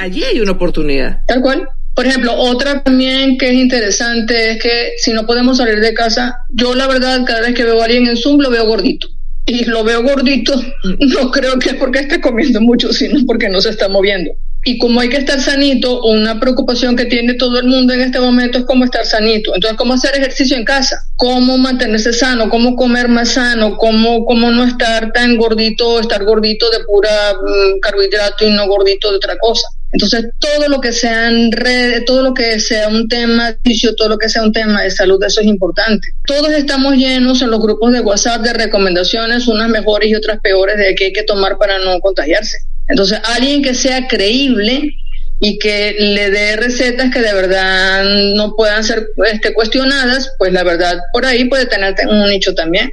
Allí 0.00 0.24
hay 0.24 0.40
una 0.40 0.52
oportunidad. 0.52 1.20
Tal 1.26 1.40
cual. 1.40 1.68
Por 1.94 2.06
ejemplo, 2.06 2.34
otra 2.34 2.82
también 2.82 3.36
que 3.36 3.48
es 3.48 3.54
interesante 3.54 4.52
es 4.52 4.62
que 4.62 4.92
si 4.96 5.12
no 5.12 5.26
podemos 5.26 5.58
salir 5.58 5.80
de 5.80 5.92
casa, 5.92 6.38
yo 6.50 6.74
la 6.74 6.86
verdad 6.86 7.22
cada 7.26 7.42
vez 7.42 7.54
que 7.54 7.64
veo 7.64 7.80
a 7.82 7.84
alguien 7.84 8.06
en 8.06 8.16
Zoom 8.16 8.40
lo 8.40 8.50
veo 8.50 8.66
gordito. 8.66 9.08
Y 9.44 9.64
lo 9.64 9.84
veo 9.84 10.02
gordito, 10.02 10.54
no 10.98 11.30
creo 11.30 11.58
que 11.58 11.70
es 11.70 11.74
porque 11.74 12.00
esté 12.00 12.20
comiendo 12.20 12.60
mucho, 12.60 12.92
sino 12.92 13.20
porque 13.26 13.48
no 13.48 13.60
se 13.60 13.70
está 13.70 13.88
moviendo. 13.88 14.32
Y 14.64 14.78
como 14.78 15.00
hay 15.00 15.08
que 15.08 15.16
estar 15.16 15.40
sanito, 15.40 16.04
una 16.04 16.38
preocupación 16.38 16.94
que 16.94 17.06
tiene 17.06 17.34
todo 17.34 17.58
el 17.58 17.66
mundo 17.66 17.92
en 17.92 18.00
este 18.00 18.20
momento 18.20 18.58
es 18.58 18.64
cómo 18.64 18.84
estar 18.84 19.04
sanito. 19.04 19.52
Entonces, 19.54 19.76
cómo 19.76 19.94
hacer 19.94 20.14
ejercicio 20.14 20.56
en 20.56 20.64
casa, 20.64 21.04
cómo 21.16 21.58
mantenerse 21.58 22.12
sano, 22.12 22.48
cómo 22.48 22.76
comer 22.76 23.08
más 23.08 23.30
sano, 23.30 23.76
cómo, 23.76 24.24
cómo 24.24 24.52
no 24.52 24.62
estar 24.64 25.12
tan 25.12 25.36
gordito, 25.36 25.98
estar 25.98 26.24
gordito 26.24 26.70
de 26.70 26.84
pura 26.84 27.10
um, 27.32 27.80
carbohidrato 27.80 28.46
y 28.46 28.50
no 28.52 28.68
gordito 28.68 29.10
de 29.10 29.16
otra 29.16 29.36
cosa. 29.38 29.66
Entonces, 29.92 30.30
todo 30.38 30.68
lo 30.68 30.80
que 30.80 30.92
sean 30.92 31.52
redes, 31.52 32.04
todo 32.06 32.22
lo 32.22 32.32
que 32.32 32.58
sea 32.58 32.88
un 32.88 33.08
tema 33.08 33.52
de 33.52 33.92
todo 33.96 34.08
lo 34.08 34.18
que 34.18 34.30
sea 34.30 34.42
un 34.42 34.52
tema 34.52 34.82
de 34.82 34.90
salud, 34.90 35.22
eso 35.22 35.40
es 35.40 35.46
importante. 35.46 36.08
Todos 36.26 36.50
estamos 36.50 36.94
llenos 36.96 37.42
en 37.42 37.50
los 37.50 37.60
grupos 37.60 37.92
de 37.92 38.00
WhatsApp 38.00 38.42
de 38.42 38.54
recomendaciones, 38.54 39.46
unas 39.48 39.68
mejores 39.68 40.08
y 40.08 40.14
otras 40.14 40.40
peores, 40.40 40.78
de 40.78 40.94
qué 40.94 41.06
hay 41.06 41.12
que 41.12 41.24
tomar 41.24 41.58
para 41.58 41.78
no 41.78 42.00
contagiarse. 42.00 42.58
Entonces, 42.88 43.18
alguien 43.24 43.62
que 43.62 43.74
sea 43.74 44.08
creíble 44.08 44.94
y 45.40 45.58
que 45.58 45.96
le 45.98 46.30
dé 46.30 46.56
recetas 46.56 47.10
que 47.12 47.20
de 47.20 47.34
verdad 47.34 48.04
no 48.34 48.54
puedan 48.54 48.84
ser 48.84 49.08
este, 49.30 49.52
cuestionadas, 49.52 50.32
pues 50.38 50.52
la 50.52 50.62
verdad 50.62 51.00
por 51.12 51.26
ahí 51.26 51.46
puede 51.46 51.66
tener 51.66 51.94
un 52.08 52.28
nicho 52.28 52.54
también. 52.54 52.92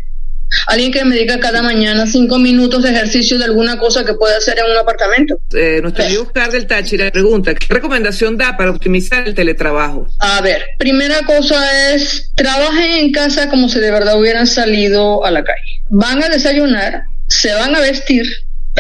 Alguien 0.68 0.92
que 0.92 1.04
me 1.06 1.16
diga 1.16 1.40
cada 1.40 1.62
mañana 1.62 2.06
cinco 2.06 2.38
minutos 2.40 2.84
de 2.84 2.92
ejercicio 2.92 3.38
de 3.38 3.46
alguna 3.46 3.78
cosa 3.78 4.06
que 4.06 4.14
pueda 4.14 4.38
hacer 4.38 4.58
en 4.60 4.72
un 4.72 4.78
apartamento. 4.78 5.40
Eh, 5.54 5.80
nuestro 5.82 6.06
amigo 6.06 6.24
Oscar 6.24 6.52
del 6.52 6.68
Táchira 6.68 7.12
pregunta, 7.12 7.54
¿qué 7.56 7.74
recomendación 7.74 8.38
da 8.38 8.58
para 8.58 8.72
optimizar 8.72 9.28
el 9.28 9.36
teletrabajo? 9.36 10.08
A 10.20 10.42
ver, 10.42 10.64
primera 10.78 11.22
cosa 11.26 11.94
es, 11.94 12.32
trabajen 12.36 12.92
en 12.92 13.12
casa 13.12 13.50
como 13.50 13.70
si 13.70 13.80
de 13.80 13.92
verdad 13.92 14.20
hubieran 14.20 14.48
salido 14.48 15.26
a 15.26 15.32
la 15.32 15.44
calle. 15.44 15.62
Van 15.90 16.24
a 16.24 16.30
desayunar, 16.30 17.04
se 17.28 17.54
van 17.54 17.76
a 17.76 17.80
vestir, 17.80 18.26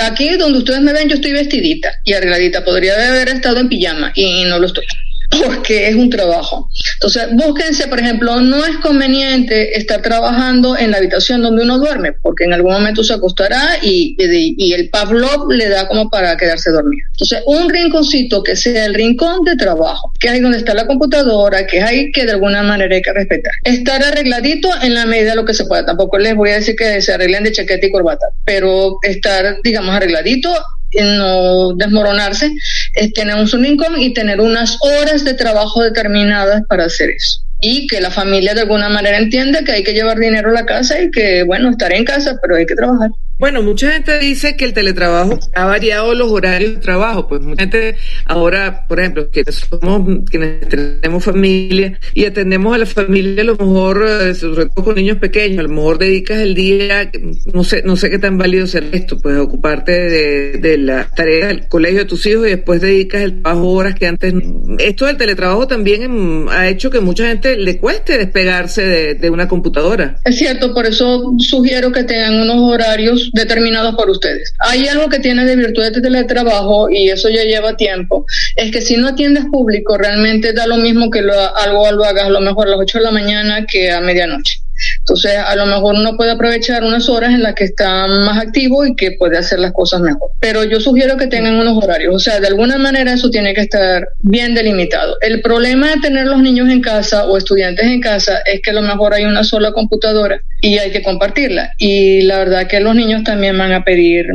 Aquí 0.01 0.29
donde 0.37 0.59
ustedes 0.59 0.81
me 0.81 0.93
ven 0.93 1.09
yo 1.09 1.15
estoy 1.15 1.33
vestidita 1.33 1.91
y 2.05 2.13
arregladita. 2.13 2.63
Podría 2.63 2.93
haber 2.93 3.29
estado 3.29 3.59
en 3.59 3.69
pijama 3.69 4.11
y 4.15 4.45
no 4.45 4.59
lo 4.59 4.67
estoy 4.67 4.85
porque 5.29 5.87
es 5.87 5.95
un 5.95 6.09
trabajo. 6.09 6.69
Entonces, 6.95 7.27
búsquense, 7.33 7.87
por 7.87 7.99
ejemplo, 7.99 8.39
no 8.41 8.65
es 8.65 8.77
conveniente 8.77 9.77
estar 9.77 10.01
trabajando 10.01 10.77
en 10.77 10.91
la 10.91 10.97
habitación 10.97 11.41
donde 11.41 11.63
uno 11.63 11.77
duerme, 11.77 12.13
porque 12.13 12.45
en 12.45 12.53
algún 12.53 12.73
momento 12.73 13.03
se 13.03 13.13
acostará 13.13 13.77
y, 13.81 14.15
y, 14.17 14.55
y 14.57 14.73
el 14.73 14.89
Pavlov 14.89 15.51
le 15.51 15.69
da 15.69 15.87
como 15.87 16.09
para 16.09 16.35
quedarse 16.37 16.71
dormido. 16.71 17.07
Entonces, 17.11 17.43
un 17.45 17.69
rinconcito 17.69 18.43
que 18.43 18.55
sea 18.55 18.85
el 18.85 18.93
rincón 18.93 19.43
de 19.43 19.55
trabajo, 19.55 20.11
que 20.19 20.27
es 20.27 20.33
ahí 20.33 20.39
donde 20.39 20.57
está 20.57 20.73
la 20.73 20.87
computadora, 20.87 21.67
que 21.67 21.77
es 21.77 21.83
ahí 21.83 22.11
que 22.11 22.25
de 22.25 22.31
alguna 22.31 22.63
manera 22.63 22.95
hay 22.95 23.01
que 23.01 23.13
respetar. 23.13 23.51
Estar 23.63 24.03
arregladito 24.03 24.69
en 24.81 24.93
la 24.93 25.05
medida 25.05 25.31
de 25.31 25.35
lo 25.35 25.45
que 25.45 25.53
se 25.53 25.65
pueda. 25.65 25.85
Tampoco 25.85 26.17
les 26.17 26.35
voy 26.35 26.49
a 26.49 26.55
decir 26.55 26.75
que 26.75 27.01
se 27.01 27.13
arreglen 27.13 27.43
de 27.43 27.51
chaqueta 27.51 27.85
y 27.85 27.91
corbata, 27.91 28.27
pero 28.45 28.97
estar, 29.03 29.57
digamos, 29.63 29.95
arregladito 29.95 30.49
no 30.93 31.73
desmoronarse, 31.73 32.51
es 32.93 33.13
tener 33.13 33.35
un 33.35 33.47
Sunicom 33.47 33.97
y 33.97 34.13
tener 34.13 34.41
unas 34.41 34.77
horas 34.81 35.23
de 35.23 35.33
trabajo 35.33 35.83
determinadas 35.83 36.63
para 36.67 36.85
hacer 36.85 37.09
eso. 37.11 37.41
Y 37.61 37.87
que 37.87 37.99
la 37.99 38.11
familia 38.11 38.53
de 38.53 38.61
alguna 38.61 38.89
manera 38.89 39.17
entienda 39.17 39.63
que 39.63 39.73
hay 39.73 39.83
que 39.83 39.93
llevar 39.93 40.17
dinero 40.17 40.49
a 40.49 40.53
la 40.53 40.65
casa 40.65 41.01
y 41.01 41.11
que, 41.11 41.43
bueno, 41.43 41.69
estaré 41.69 41.97
en 41.97 42.05
casa, 42.05 42.37
pero 42.41 42.55
hay 42.55 42.65
que 42.65 42.75
trabajar. 42.75 43.09
Bueno, 43.39 43.63
mucha 43.63 43.93
gente 43.93 44.19
dice 44.19 44.57
que 44.57 44.65
el 44.65 44.73
teletrabajo 44.73 45.39
ha 45.55 45.63
variado 45.63 46.13
los 46.13 46.29
horarios 46.29 46.73
de 46.73 46.81
trabajo, 46.81 47.29
pues 47.29 47.39
mucha 47.39 47.63
gente 47.63 47.95
ahora, 48.25 48.85
por 48.85 48.99
ejemplo, 48.99 49.29
quienes 49.31 49.65
somos, 49.69 50.29
quienes 50.29 50.67
tenemos 50.67 51.23
familia 51.23 51.97
y 52.13 52.25
atendemos 52.25 52.75
a 52.75 52.79
la 52.79 52.85
familia, 52.85 53.43
a 53.43 53.45
lo 53.45 53.55
mejor, 53.55 54.05
eh, 54.05 54.35
sobre 54.35 54.65
todo 54.65 54.83
con 54.83 54.95
niños 54.95 55.19
pequeños, 55.19 55.59
a 55.59 55.63
lo 55.63 55.69
mejor 55.69 55.99
dedicas 55.99 56.39
el 56.39 56.53
día, 56.53 57.09
no 57.53 57.63
sé, 57.63 57.81
no 57.85 57.95
sé 57.95 58.09
qué 58.09 58.19
tan 58.19 58.37
válido 58.37 58.67
será 58.67 58.87
esto, 58.91 59.17
pues 59.17 59.37
ocuparte 59.37 59.93
de, 59.93 60.57
de 60.57 60.77
la 60.77 61.09
tarea 61.09 61.47
del 61.47 61.69
colegio 61.69 61.99
de 61.99 62.05
tus 62.05 62.25
hijos 62.25 62.45
y 62.45 62.49
después 62.49 62.81
dedicas 62.81 63.21
el 63.21 63.41
trabajo 63.41 63.69
horas 63.69 63.95
que 63.95 64.05
antes. 64.05 64.33
Esto 64.79 65.05
del 65.05 65.15
teletrabajo 65.15 65.65
también 65.65 66.47
ha 66.49 66.67
hecho 66.67 66.89
que 66.89 66.99
mucha 66.99 67.29
gente 67.29 67.55
le 67.55 67.77
cueste 67.77 68.17
despegarse 68.17 68.83
de, 68.83 69.15
de 69.15 69.29
una 69.29 69.47
computadora. 69.47 70.17
Es 70.25 70.37
cierto, 70.37 70.73
por 70.73 70.85
eso 70.85 71.23
sugiero 71.37 71.89
que 71.93 72.03
tengan 72.03 72.41
unos 72.41 72.73
horarios 72.73 73.28
determinados 73.33 73.95
por 73.95 74.09
ustedes. 74.09 74.53
Hay 74.59 74.87
algo 74.87 75.09
que 75.09 75.19
tiene 75.19 75.45
de 75.45 75.55
virtud 75.55 75.83
de 75.83 76.01
teletrabajo 76.01 76.89
y 76.89 77.09
eso 77.09 77.29
ya 77.29 77.43
lleva 77.43 77.77
tiempo, 77.77 78.25
es 78.55 78.71
que 78.71 78.81
si 78.81 78.97
no 78.97 79.09
atiendes 79.09 79.45
público 79.45 79.97
realmente 79.97 80.53
da 80.53 80.67
lo 80.67 80.77
mismo 80.77 81.09
que 81.09 81.21
lo, 81.21 81.33
algo 81.57 81.91
lo 81.91 82.03
hagas 82.03 82.25
a 82.25 82.29
lo 82.29 82.41
mejor 82.41 82.67
a 82.67 82.71
las 82.71 82.79
8 82.79 82.99
de 82.99 83.03
la 83.03 83.11
mañana 83.11 83.65
que 83.65 83.91
a 83.91 84.01
medianoche. 84.01 84.59
Entonces, 84.99 85.35
a 85.37 85.55
lo 85.55 85.65
mejor 85.65 85.95
uno 85.95 86.15
puede 86.15 86.31
aprovechar 86.31 86.83
unas 86.83 87.09
horas 87.09 87.33
en 87.33 87.43
las 87.43 87.55
que 87.55 87.65
está 87.65 88.07
más 88.07 88.37
activo 88.37 88.85
y 88.85 88.95
que 88.95 89.11
puede 89.13 89.37
hacer 89.37 89.59
las 89.59 89.73
cosas 89.73 90.01
mejor. 90.01 90.31
Pero 90.39 90.63
yo 90.63 90.79
sugiero 90.79 91.17
que 91.17 91.27
tengan 91.27 91.55
unos 91.55 91.83
horarios. 91.83 92.15
O 92.15 92.19
sea, 92.19 92.39
de 92.39 92.47
alguna 92.47 92.77
manera 92.77 93.13
eso 93.13 93.29
tiene 93.29 93.53
que 93.53 93.61
estar 93.61 94.07
bien 94.19 94.55
delimitado. 94.55 95.17
El 95.21 95.41
problema 95.41 95.89
de 95.89 96.01
tener 96.01 96.27
los 96.27 96.41
niños 96.41 96.69
en 96.69 96.81
casa 96.81 97.25
o 97.25 97.37
estudiantes 97.37 97.85
en 97.85 98.01
casa 98.01 98.39
es 98.45 98.61
que 98.61 98.71
a 98.71 98.73
lo 98.73 98.81
mejor 98.81 99.13
hay 99.13 99.25
una 99.25 99.43
sola 99.43 99.71
computadora 99.71 100.41
y 100.61 100.77
hay 100.77 100.91
que 100.91 101.03
compartirla. 101.03 101.73
Y 101.77 102.21
la 102.21 102.39
verdad 102.39 102.67
que 102.67 102.79
los 102.79 102.95
niños 102.95 103.23
también 103.23 103.57
van 103.57 103.73
a 103.73 103.83
pedir 103.83 104.27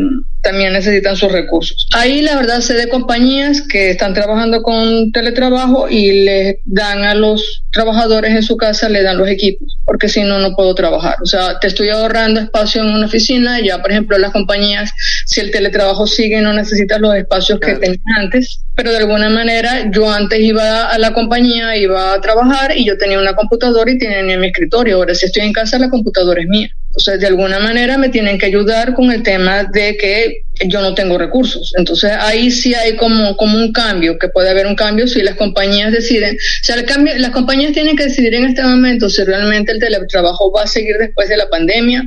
también 0.44 0.74
necesitan 0.74 1.16
sus 1.16 1.32
recursos. 1.32 1.88
Ahí 1.94 2.20
la 2.20 2.37
verdad 2.37 2.60
sé 2.60 2.74
de 2.74 2.88
compañías 2.88 3.62
que 3.62 3.90
están 3.90 4.12
trabajando 4.12 4.62
con 4.62 5.10
teletrabajo 5.10 5.88
y 5.88 6.24
les 6.24 6.56
dan 6.66 7.02
a 7.02 7.14
los 7.14 7.64
trabajadores 7.72 8.32
en 8.32 8.42
su 8.42 8.56
casa, 8.56 8.88
le 8.88 9.02
dan 9.02 9.16
los 9.16 9.28
equipos, 9.28 9.76
porque 9.87 10.08
si 10.08 10.22
no, 10.22 10.38
no 10.38 10.54
puedo 10.54 10.74
trabajar. 10.74 11.16
O 11.22 11.26
sea, 11.26 11.58
te 11.58 11.66
estoy 11.66 11.88
ahorrando 11.88 12.40
espacio 12.40 12.82
en 12.82 12.90
una 12.90 13.06
oficina, 13.06 13.58
ya 13.60 13.80
por 13.80 13.90
ejemplo 13.90 14.18
las 14.18 14.32
compañías, 14.32 14.92
si 15.26 15.40
el 15.40 15.50
teletrabajo 15.50 16.06
sigue, 16.06 16.40
no 16.42 16.52
necesitas 16.52 17.00
los 17.00 17.16
espacios 17.16 17.58
que 17.58 17.74
tenías 17.76 18.00
antes, 18.16 18.60
pero 18.76 18.90
de 18.90 18.98
alguna 18.98 19.30
manera 19.30 19.90
yo 19.90 20.12
antes 20.12 20.40
iba 20.40 20.90
a 20.90 20.98
la 20.98 21.14
compañía, 21.14 21.74
iba 21.76 22.12
a 22.12 22.20
trabajar 22.20 22.76
y 22.76 22.84
yo 22.84 22.98
tenía 22.98 23.18
una 23.18 23.34
computadora 23.34 23.90
y 23.90 23.98
tenía 23.98 24.37
mi 24.37 24.48
escritorio. 24.48 24.96
Ahora 24.96 25.14
si 25.14 25.24
estoy 25.24 25.44
en 25.44 25.52
casa, 25.54 25.78
la 25.78 25.88
computadora 25.88 26.13
es 26.20 26.46
mía. 26.48 26.70
Entonces, 26.96 27.20
de 27.20 27.27
alguna 27.27 27.59
manera 27.59 27.98
me 27.98 28.09
tienen 28.09 28.38
que 28.38 28.46
ayudar 28.46 28.94
con 28.94 29.11
el 29.11 29.24
tema 29.24 29.64
de 29.64 29.96
que 29.96 30.42
yo 30.68 30.81
no 30.81 30.94
tengo 30.94 31.18
recursos. 31.18 31.72
Entonces, 31.77 32.12
ahí 32.20 32.53
sí 32.53 32.72
hay 32.72 32.94
como, 32.94 33.37
como 33.37 33.59
un 33.59 33.72
cambio, 33.72 34.16
que 34.16 34.29
puede 34.29 34.50
haber 34.50 34.68
un 34.68 34.77
cambio 34.77 35.09
si 35.09 35.20
las 35.20 35.35
compañías 35.35 35.90
deciden. 35.90 36.37
O 36.37 36.64
sea, 36.64 36.77
el 36.77 36.85
cambio, 36.85 37.18
las 37.18 37.33
compañías 37.33 37.72
tienen 37.72 37.96
que 37.96 38.05
decidir 38.05 38.37
en 38.37 38.44
este 38.44 38.62
momento 38.62 39.11
si 39.11 39.24
realmente 39.24 39.72
el 39.72 39.81
teletrabajo 39.81 40.53
va 40.53 40.62
a 40.62 40.66
seguir 40.68 40.96
después 40.98 41.29
de 41.29 41.37
la 41.37 41.48
pandemia 41.48 42.05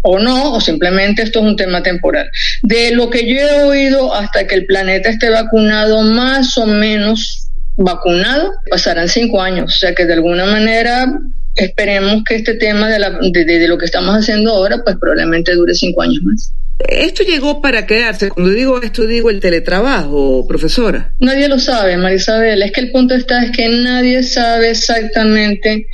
o 0.00 0.18
no, 0.18 0.54
o 0.54 0.60
simplemente 0.62 1.20
esto 1.20 1.40
es 1.40 1.44
un 1.44 1.56
tema 1.56 1.82
temporal. 1.82 2.30
De 2.62 2.92
lo 2.92 3.10
que 3.10 3.26
yo 3.26 3.36
he 3.36 3.62
oído 3.64 4.14
hasta 4.14 4.46
que 4.46 4.54
el 4.54 4.64
planeta 4.64 5.10
esté 5.10 5.28
vacunado 5.28 6.00
más 6.00 6.56
o 6.56 6.64
menos 6.64 7.50
vacunado, 7.76 8.52
pasarán 8.70 9.10
cinco 9.10 9.42
años. 9.42 9.76
O 9.76 9.78
sea 9.78 9.94
que 9.94 10.06
de 10.06 10.14
alguna 10.14 10.46
manera 10.46 11.06
esperemos 11.64 12.22
que 12.24 12.36
este 12.36 12.54
tema 12.54 12.88
de, 12.88 12.98
la, 12.98 13.10
de, 13.10 13.68
lo 13.68 13.78
que 13.78 13.86
estamos 13.86 14.14
haciendo 14.14 14.52
ahora, 14.52 14.82
pues 14.82 14.96
probablemente 15.00 15.54
dure 15.54 15.74
cinco 15.74 16.02
años 16.02 16.22
más. 16.22 16.52
Esto 16.88 17.22
llegó 17.22 17.60
para 17.60 17.86
quedarse. 17.86 18.30
Cuando 18.30 18.52
digo 18.52 18.80
esto, 18.80 19.06
digo 19.06 19.30
el 19.30 19.40
teletrabajo, 19.40 20.46
profesora. 20.46 21.12
Nadie 21.18 21.48
lo 21.48 21.58
sabe, 21.58 21.96
Marisabel. 21.96 22.62
Es 22.62 22.72
que 22.72 22.80
el 22.80 22.90
punto 22.90 23.14
está 23.14 23.44
es 23.44 23.50
que 23.50 23.68
nadie 23.68 24.22
sabe 24.22 24.70
exactamente 24.70 25.86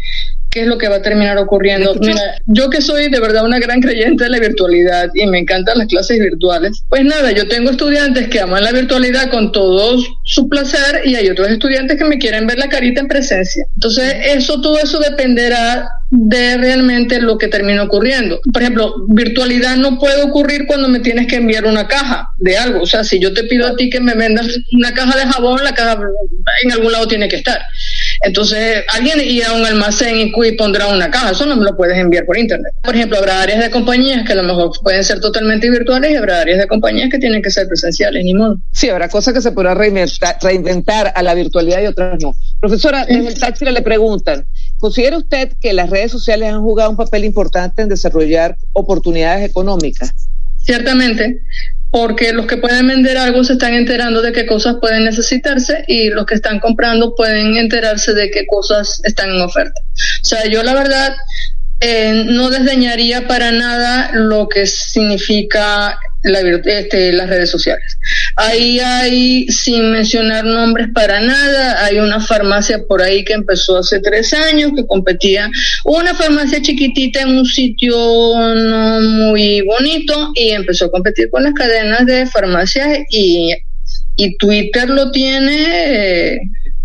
qué 0.56 0.62
es 0.62 0.68
lo 0.68 0.78
que 0.78 0.88
va 0.88 0.96
a 0.96 1.02
terminar 1.02 1.36
ocurriendo. 1.36 1.94
Mira, 2.00 2.38
yo 2.46 2.70
que 2.70 2.80
soy 2.80 3.10
de 3.10 3.20
verdad 3.20 3.44
una 3.44 3.58
gran 3.58 3.82
creyente 3.82 4.24
de 4.24 4.30
la 4.30 4.38
virtualidad 4.38 5.10
y 5.12 5.26
me 5.26 5.40
encantan 5.40 5.76
las 5.76 5.86
clases 5.86 6.18
virtuales, 6.18 6.82
pues 6.88 7.04
nada, 7.04 7.30
yo 7.32 7.46
tengo 7.46 7.68
estudiantes 7.68 8.28
que 8.28 8.40
aman 8.40 8.64
la 8.64 8.72
virtualidad 8.72 9.28
con 9.28 9.52
todo 9.52 10.02
su 10.24 10.48
placer 10.48 11.02
y 11.04 11.14
hay 11.14 11.28
otros 11.28 11.50
estudiantes 11.50 11.98
que 11.98 12.06
me 12.06 12.16
quieren 12.16 12.46
ver 12.46 12.58
la 12.58 12.70
carita 12.70 13.02
en 13.02 13.06
presencia. 13.06 13.66
Entonces, 13.74 14.14
eso, 14.28 14.58
todo 14.62 14.78
eso 14.78 14.98
dependerá 14.98 15.90
de 16.10 16.56
realmente 16.56 17.20
lo 17.20 17.38
que 17.38 17.48
termina 17.48 17.82
ocurriendo. 17.82 18.40
Por 18.52 18.62
ejemplo, 18.62 18.94
virtualidad 19.08 19.76
no 19.76 19.98
puede 19.98 20.22
ocurrir 20.22 20.66
cuando 20.66 20.88
me 20.88 21.00
tienes 21.00 21.26
que 21.26 21.36
enviar 21.36 21.66
una 21.66 21.88
caja 21.88 22.28
de 22.38 22.56
algo. 22.56 22.82
O 22.82 22.86
sea, 22.86 23.04
si 23.04 23.18
yo 23.18 23.32
te 23.32 23.44
pido 23.44 23.66
a 23.66 23.76
ti 23.76 23.90
que 23.90 24.00
me 24.00 24.14
vendas 24.14 24.46
una 24.72 24.94
caja 24.94 25.18
de 25.18 25.26
jabón, 25.26 25.64
la 25.64 25.74
caja 25.74 25.98
en 26.62 26.72
algún 26.72 26.92
lado 26.92 27.08
tiene 27.08 27.28
que 27.28 27.36
estar. 27.36 27.60
Entonces, 28.22 28.84
alguien 28.88 29.20
irá 29.20 29.50
a 29.50 29.52
un 29.54 29.64
almacén 29.64 30.16
y 30.18 30.52
pondrá 30.52 30.86
una 30.88 31.10
caja, 31.10 31.32
eso 31.32 31.46
no 31.46 31.56
me 31.56 31.64
lo 31.64 31.76
puedes 31.76 31.98
enviar 31.98 32.24
por 32.24 32.38
internet. 32.38 32.72
Por 32.82 32.94
ejemplo, 32.94 33.18
habrá 33.18 33.42
áreas 33.42 33.60
de 33.60 33.70
compañías 33.70 34.24
que 34.24 34.32
a 34.32 34.36
lo 34.36 34.42
mejor 34.42 34.70
pueden 34.82 35.04
ser 35.04 35.20
totalmente 35.20 35.68
virtuales 35.70 36.12
y 36.12 36.16
habrá 36.16 36.40
áreas 36.40 36.58
de 36.58 36.66
compañías 36.66 37.10
que 37.10 37.18
tienen 37.18 37.42
que 37.42 37.50
ser 37.50 37.66
presenciales, 37.66 38.24
ni 38.24 38.34
modo. 38.34 38.58
Sí, 38.72 38.88
habrá 38.88 39.08
cosas 39.08 39.34
que 39.34 39.40
se 39.40 39.52
podrán 39.52 39.76
reinventar, 39.76 40.36
reinventar 40.40 41.12
a 41.14 41.22
la 41.22 41.34
virtualidad 41.34 41.82
y 41.82 41.86
otras 41.86 42.18
no. 42.20 42.34
Profesora, 42.60 43.04
desde 43.04 43.28
el 43.66 43.74
le 43.74 43.82
preguntan, 43.82 44.46
¿considera 44.78 45.18
usted 45.18 45.52
que 45.60 45.72
las 45.72 45.90
redes 45.90 46.12
sociales 46.12 46.52
han 46.52 46.62
jugado 46.62 46.90
un 46.90 46.96
papel 46.96 47.24
importante 47.24 47.82
en 47.82 47.88
desarrollar 47.88 48.56
oportunidades 48.72 49.48
económicas? 49.48 50.12
Ciertamente, 50.58 51.42
porque 51.90 52.32
los 52.32 52.46
que 52.46 52.56
pueden 52.56 52.86
vender 52.88 53.16
algo 53.16 53.44
se 53.44 53.54
están 53.54 53.74
enterando 53.74 54.20
de 54.20 54.32
qué 54.32 54.46
cosas 54.46 54.76
pueden 54.80 55.04
necesitarse 55.04 55.84
y 55.86 56.10
los 56.10 56.26
que 56.26 56.34
están 56.34 56.60
comprando 56.60 57.14
pueden 57.14 57.56
enterarse 57.56 58.12
de 58.12 58.30
qué 58.30 58.46
cosas 58.46 59.00
están 59.04 59.30
en 59.30 59.40
oferta. 59.40 59.80
O 59.80 60.24
sea, 60.24 60.46
yo 60.46 60.62
la 60.62 60.74
verdad 60.74 61.14
eh, 61.80 62.24
no 62.26 62.50
desdeñaría 62.50 63.28
para 63.28 63.52
nada 63.52 64.10
lo 64.14 64.48
que 64.48 64.66
significa 64.66 65.98
la, 66.30 66.40
este, 66.40 67.12
las 67.12 67.28
redes 67.28 67.50
sociales. 67.50 67.98
Ahí 68.36 68.78
hay, 68.80 69.46
sin 69.48 69.92
mencionar 69.92 70.44
nombres 70.44 70.88
para 70.94 71.20
nada, 71.20 71.84
hay 71.84 71.98
una 71.98 72.20
farmacia 72.20 72.84
por 72.86 73.02
ahí 73.02 73.24
que 73.24 73.32
empezó 73.32 73.78
hace 73.78 74.00
tres 74.00 74.32
años, 74.32 74.72
que 74.76 74.86
competía, 74.86 75.50
una 75.84 76.14
farmacia 76.14 76.60
chiquitita 76.60 77.22
en 77.22 77.38
un 77.38 77.46
sitio 77.46 77.94
no 77.96 79.00
muy 79.00 79.62
bonito 79.62 80.32
y 80.34 80.50
empezó 80.50 80.86
a 80.86 80.90
competir 80.90 81.30
con 81.30 81.44
las 81.44 81.54
cadenas 81.54 82.06
de 82.06 82.26
farmacias 82.26 82.98
y, 83.10 83.54
y 84.16 84.36
Twitter 84.36 84.88
lo 84.88 85.10
tiene... 85.10 86.34
Eh, 86.34 86.40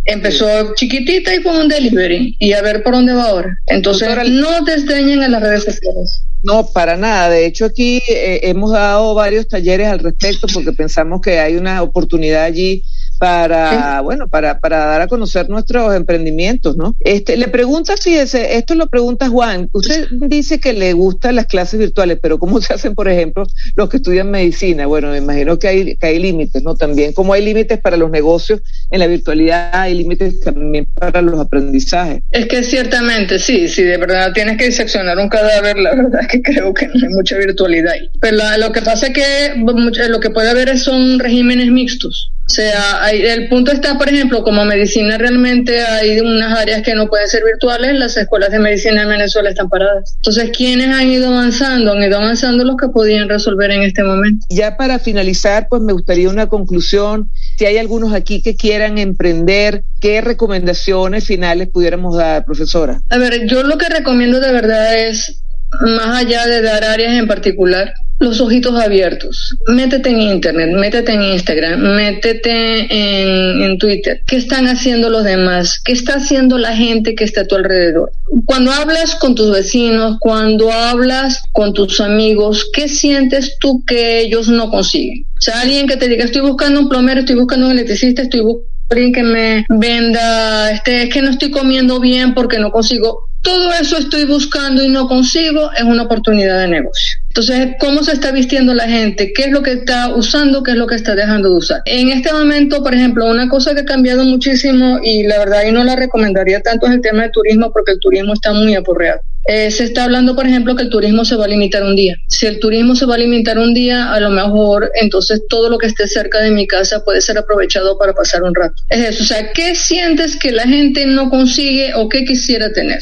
empezó 0.06 0.74
chiquitita 0.76 1.36
y 1.36 1.44
con 1.44 1.56
un 1.56 1.68
delivery 1.68 2.36
y 2.40 2.54
a 2.54 2.62
ver 2.62 2.84
por 2.84 2.94
dónde 2.94 3.14
va 3.14 3.26
ahora. 3.26 3.58
Entonces, 3.68 4.10
no 4.30 4.62
desdeñen 4.66 5.24
en 5.24 5.32
las 5.32 5.42
redes 5.42 5.64
sociales. 5.64 6.24
No, 6.44 6.68
para 6.68 6.98
nada. 6.98 7.30
De 7.30 7.46
hecho, 7.46 7.66
aquí 7.66 8.02
eh, 8.10 8.40
hemos 8.44 8.72
dado 8.72 9.14
varios 9.14 9.48
talleres 9.48 9.88
al 9.88 10.00
respecto 10.00 10.48
porque 10.52 10.72
pensamos 10.72 11.22
que 11.22 11.40
hay 11.40 11.56
una 11.56 11.84
oportunidad 11.84 12.44
allí 12.44 12.84
para, 13.22 14.02
bueno, 14.02 14.28
para, 14.28 14.60
para 14.60 14.80
dar 14.80 15.02
a 15.02 15.08
conocer 15.08 15.48
nuestros 15.48 15.96
emprendimientos, 15.96 16.76
¿no? 16.76 16.96
Este, 17.02 17.38
le 17.38 17.50
pregunta 17.50 17.96
si 17.96 18.16
ese, 18.16 18.58
esto 18.58 18.74
lo 18.74 18.88
pregunta 18.88 19.30
Juan, 19.30 19.70
usted 19.74 20.08
dice 20.10 20.60
que 20.60 20.74
le 20.74 20.94
gustan 20.94 21.36
las 21.36 21.46
clases 21.46 21.80
virtuales, 21.80 22.18
pero 22.20 22.40
¿cómo 22.40 22.60
se 22.62 22.74
hacen, 22.74 22.96
por 22.96 23.08
ejemplo, 23.08 23.46
los 23.76 23.90
que 23.90 23.98
estudian 23.98 24.32
medicina? 24.32 24.88
Bueno, 24.88 25.12
me 25.12 25.20
imagino 25.20 25.60
que 25.60 25.68
hay, 25.68 25.96
que 25.98 26.08
hay 26.08 26.18
límites, 26.18 26.64
¿no? 26.64 26.74
También, 26.74 27.14
como 27.14 27.34
hay 27.34 27.46
límites 27.46 27.80
para 27.80 27.96
los 27.96 28.10
negocios 28.10 28.62
en 28.90 28.98
la 28.98 29.06
virtualidad, 29.06 29.70
hay 29.72 29.94
límites 29.94 30.40
también 30.40 30.88
para 30.88 31.22
los 31.22 31.40
aprendizajes. 31.40 32.24
Es 32.32 32.48
que 32.48 32.64
ciertamente, 32.64 33.38
sí, 33.38 33.68
si 33.68 33.84
de 33.84 33.98
verdad 33.98 34.34
tienes 34.34 34.58
que 34.58 34.66
diseccionar 34.66 35.20
un 35.20 35.30
cadáver, 35.30 35.78
la 35.78 35.94
verdad 35.94 36.22
es 36.22 36.28
que 36.28 36.42
creo 36.42 36.74
que 36.74 36.88
no 36.88 36.94
hay 36.96 37.14
mucha 37.14 37.38
virtualidad 37.38 37.94
ahí. 37.94 38.10
Pero 38.20 38.38
lo 38.58 38.72
que 38.72 38.82
pasa 38.82 39.06
es 39.06 39.14
que 39.14 39.64
lo 40.10 40.20
que 40.20 40.32
puede 40.32 40.50
haber 40.50 40.76
son 40.80 41.20
regímenes 41.20 41.70
mixtos. 41.70 42.32
O 42.52 42.54
sea, 42.54 43.10
el 43.10 43.48
punto 43.48 43.72
está, 43.72 43.98
por 43.98 44.10
ejemplo, 44.10 44.44
como 44.44 44.66
medicina 44.66 45.18
realmente 45.18 45.82
hay 45.82 46.20
unas 46.20 46.60
áreas 46.60 46.82
que 46.82 46.94
no 46.94 47.08
pueden 47.08 47.30
ser 47.30 47.46
virtuales, 47.46 47.98
las 47.98 48.18
escuelas 48.18 48.52
de 48.52 48.60
medicina 48.60 49.04
en 49.04 49.08
Venezuela 49.08 49.52
están 49.52 49.70
paradas. 49.70 50.16
Entonces, 50.18 50.52
¿quiénes 50.54 50.88
han 50.90 51.08
ido 51.08 51.30
avanzando? 51.30 51.94
Han 51.94 52.04
ido 52.04 52.18
avanzando 52.18 52.66
los 52.66 52.76
que 52.76 52.90
podían 52.90 53.30
resolver 53.30 53.72
en 53.72 53.84
este 53.84 54.04
momento. 54.04 54.46
Ya 54.50 54.76
para 54.76 55.00
finalizar, 55.00 55.68
pues 55.70 55.82
me 55.82 55.94
gustaría 55.94 56.28
una 56.28 56.50
conclusión. 56.50 57.30
Si 57.58 57.66
hay 57.66 57.78
algunos 57.78 58.14
aquí 58.14 58.42
que 58.42 58.58
quieran 58.58 58.98
emprender, 58.98 59.84
¿qué 60.02 60.20
recomendaciones 60.20 61.26
finales 61.26 61.70
pudiéramos 61.70 62.18
dar, 62.18 62.44
profesora? 62.44 63.00
A 63.10 63.18
ver, 63.18 63.48
yo 63.48 63.64
lo 63.64 63.78
que 63.78 63.88
recomiendo 63.88 64.42
de 64.42 64.52
verdad 64.52 65.00
es 65.00 65.42
más 65.80 66.26
allá 66.26 66.46
de 66.48 66.62
dar 66.62 66.84
áreas 66.84 67.14
en 67.14 67.30
particular, 67.30 67.94
los 68.22 68.40
ojitos 68.40 68.80
abiertos. 68.80 69.58
Métete 69.68 70.10
en 70.12 70.22
Internet, 70.22 70.70
métete 70.74 71.14
en 71.14 71.24
Instagram, 71.24 71.80
métete 71.96 72.88
en, 72.90 73.78
Twitter. 73.80 74.22
¿Qué 74.28 74.36
están 74.36 74.68
haciendo 74.68 75.10
los 75.10 75.24
demás? 75.24 75.82
¿Qué 75.84 75.92
está 75.92 76.16
haciendo 76.16 76.58
la 76.58 76.76
gente 76.76 77.16
que 77.16 77.24
está 77.24 77.42
a 77.42 77.48
tu 77.48 77.56
alrededor? 77.56 78.12
Cuando 78.46 78.72
hablas 78.72 79.16
con 79.16 79.34
tus 79.34 79.52
vecinos, 79.52 80.18
cuando 80.20 80.72
hablas 80.72 81.42
con 81.52 81.74
tus 81.74 82.00
amigos, 82.00 82.70
¿qué 82.72 82.88
sientes 82.88 83.58
tú 83.60 83.84
que 83.86 84.22
ellos 84.22 84.50
no 84.50 84.70
consiguen? 84.70 85.26
O 85.38 85.42
sea, 85.42 85.62
alguien 85.62 85.88
que 85.88 85.98
te 85.98 86.08
diga, 86.08 86.24
estoy 86.24 86.42
buscando 86.42 86.80
un 86.80 86.90
plomero, 86.90 87.22
estoy 87.22 87.36
buscando 87.36 87.66
un 87.66 87.72
electricista, 87.72 88.22
estoy 88.22 88.42
buscando 88.42 88.72
alguien 88.92 89.14
que 89.14 89.24
me 89.24 89.66
venda, 89.70 90.70
este, 90.72 91.04
es 91.04 91.10
que 91.10 91.22
no 91.22 91.32
estoy 91.32 91.50
comiendo 91.50 92.00
bien 92.00 92.36
porque 92.36 92.60
no 92.60 92.72
consigo 92.72 93.31
todo 93.42 93.74
eso 93.74 93.98
estoy 93.98 94.26
buscando 94.26 94.84
y 94.84 94.90
no 94.90 95.08
consigo, 95.08 95.72
es 95.76 95.84
una 95.84 96.04
oportunidad 96.04 96.60
de 96.60 96.68
negocio. 96.68 97.22
Entonces, 97.30 97.76
¿cómo 97.80 98.04
se 98.04 98.12
está 98.12 98.32
vistiendo 98.32 98.74
la 98.74 98.90
gente? 98.90 99.32
¿Qué 99.34 99.44
es 99.44 99.52
lo 99.52 99.64
que 99.64 99.72
está 99.72 100.14
usando? 100.14 100.64
¿Qué 100.64 100.72
es 100.72 100.78
lo 100.78 100.86
que 100.86 100.96
está 100.96 101.16
dejando 101.16 101.50
de 101.50 101.56
usar? 101.56 101.82
En 101.86 102.10
este 102.10 102.34
momento, 102.34 102.84
por 102.84 102.94
ejemplo, 102.94 103.26
una 103.26 103.48
cosa 103.48 103.74
que 103.74 103.82
ha 103.82 103.86
cambiado 103.86 104.26
muchísimo 104.26 105.00
y 105.02 105.24
la 105.24 105.40
verdad 105.40 105.64
yo 105.66 105.72
no 105.72 105.84
la 105.86 105.96
recomendaría 105.96 106.62
tanto 106.62 106.88
es 106.88 106.94
el 106.94 107.02
tema 107.02 107.24
del 107.24 107.32
turismo 107.32 107.72
porque 107.72 107.94
el 107.94 108.00
turismo 108.00 108.34
está 108.34 108.52
muy 108.52 108.76
aporreado. 108.76 109.22
Eh, 109.46 109.72
se 109.72 109.86
está 109.86 110.04
hablando, 110.04 110.36
por 110.36 110.46
ejemplo, 110.46 110.76
que 110.76 110.84
el 110.84 110.90
turismo 110.90 111.26
se 111.26 111.36
va 111.36 111.46
a 111.46 111.48
limitar 111.48 111.84
un 111.84 111.96
día. 111.96 112.16
Si 112.28 112.46
el 112.46 112.60
turismo 112.60 112.96
se 112.96 113.06
va 113.06 113.16
a 113.16 113.18
limitar 113.18 113.58
un 113.58 113.74
día, 113.74 114.12
a 114.12 114.20
lo 114.20 114.30
mejor 114.30 114.92
entonces 114.96 115.42
todo 115.50 115.70
lo 115.70 115.78
que 115.78 115.88
esté 115.88 116.08
cerca 116.08 116.42
de 116.42 116.52
mi 116.52 116.68
casa 116.68 117.04
puede 117.04 117.22
ser 117.22 117.38
aprovechado 117.38 117.98
para 117.98 118.14
pasar 118.14 118.44
un 118.44 118.54
rato. 118.54 118.76
Es 118.90 119.10
eso, 119.10 119.24
o 119.24 119.26
sea, 119.26 119.52
¿qué 119.54 119.74
sientes 119.74 120.36
que 120.36 120.52
la 120.52 120.64
gente 120.64 121.06
no 121.06 121.30
consigue 121.30 121.94
o 121.96 122.10
qué 122.10 122.26
quisiera 122.26 122.72
tener? 122.72 123.00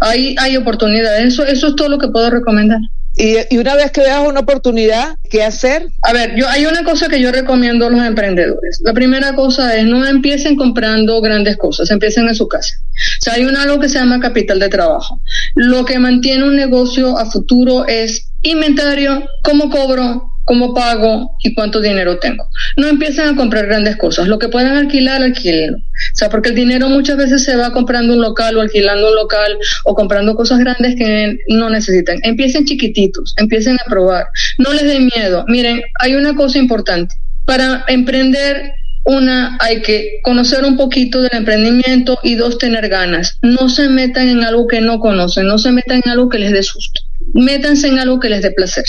Hay, 0.00 0.36
hay 0.38 0.56
oportunidades, 0.56 1.32
eso, 1.32 1.44
eso 1.44 1.68
es 1.68 1.76
todo 1.76 1.88
lo 1.88 1.98
que 1.98 2.08
puedo 2.08 2.30
recomendar. 2.30 2.80
Y, 3.18 3.56
una 3.58 3.74
vez 3.74 3.90
que 3.90 4.02
veas 4.02 4.24
una 4.24 4.40
oportunidad, 4.40 5.16
¿qué 5.28 5.42
hacer? 5.42 5.88
A 6.02 6.12
ver, 6.12 6.36
yo 6.36 6.48
hay 6.48 6.66
una 6.66 6.84
cosa 6.84 7.08
que 7.08 7.20
yo 7.20 7.32
recomiendo 7.32 7.84
a 7.84 7.90
los 7.90 8.00
emprendedores. 8.00 8.80
La 8.84 8.92
primera 8.92 9.34
cosa 9.34 9.76
es 9.76 9.84
no 9.84 10.06
empiecen 10.06 10.54
comprando 10.54 11.20
grandes 11.20 11.56
cosas, 11.56 11.90
empiecen 11.90 12.28
en 12.28 12.36
su 12.36 12.46
casa. 12.46 12.76
O 12.78 13.22
sea, 13.22 13.34
hay 13.34 13.44
un 13.44 13.56
algo 13.56 13.80
que 13.80 13.88
se 13.88 13.98
llama 13.98 14.20
capital 14.20 14.60
de 14.60 14.68
trabajo. 14.68 15.20
Lo 15.56 15.84
que 15.84 15.98
mantiene 15.98 16.44
un 16.44 16.54
negocio 16.54 17.18
a 17.18 17.26
futuro 17.26 17.88
es 17.88 18.30
inventario, 18.42 19.24
cómo 19.42 19.68
cobro, 19.68 20.34
cómo 20.48 20.72
pago 20.72 21.36
y 21.44 21.54
cuánto 21.54 21.78
dinero 21.78 22.18
tengo. 22.18 22.48
No 22.78 22.88
empiecen 22.88 23.28
a 23.28 23.36
comprar 23.36 23.66
grandes 23.66 23.96
cosas. 23.96 24.28
Lo 24.28 24.38
que 24.38 24.48
puedan 24.48 24.78
alquilar, 24.78 25.22
alquilen. 25.22 25.74
O 25.74 26.16
sea, 26.16 26.30
porque 26.30 26.48
el 26.48 26.54
dinero 26.54 26.88
muchas 26.88 27.18
veces 27.18 27.44
se 27.44 27.54
va 27.54 27.70
comprando 27.70 28.14
un 28.14 28.22
local 28.22 28.56
o 28.56 28.62
alquilando 28.62 29.10
un 29.10 29.14
local 29.14 29.58
o 29.84 29.94
comprando 29.94 30.34
cosas 30.34 30.60
grandes 30.60 30.96
que 30.96 31.36
no 31.48 31.68
necesitan. 31.68 32.18
Empiecen 32.22 32.64
chiquititos, 32.64 33.34
empiecen 33.36 33.74
a 33.74 33.90
probar. 33.90 34.24
No 34.56 34.72
les 34.72 34.84
den 34.84 35.10
miedo. 35.14 35.44
Miren, 35.48 35.82
hay 36.00 36.14
una 36.14 36.34
cosa 36.34 36.56
importante. 36.56 37.14
Para 37.44 37.84
emprender 37.86 38.72
una, 39.04 39.58
hay 39.60 39.82
que 39.82 40.20
conocer 40.22 40.64
un 40.64 40.78
poquito 40.78 41.20
del 41.20 41.34
emprendimiento 41.34 42.18
y 42.22 42.36
dos, 42.36 42.56
tener 42.56 42.88
ganas. 42.88 43.36
No 43.42 43.68
se 43.68 43.90
metan 43.90 44.30
en 44.30 44.44
algo 44.44 44.66
que 44.66 44.80
no 44.80 44.98
conocen, 44.98 45.46
no 45.46 45.58
se 45.58 45.72
metan 45.72 46.00
en 46.06 46.10
algo 46.10 46.30
que 46.30 46.38
les 46.38 46.52
dé 46.52 46.62
susto. 46.62 47.02
Métanse 47.34 47.88
en 47.88 47.98
algo 47.98 48.18
que 48.18 48.30
les 48.30 48.40
dé 48.40 48.50
placer. 48.52 48.84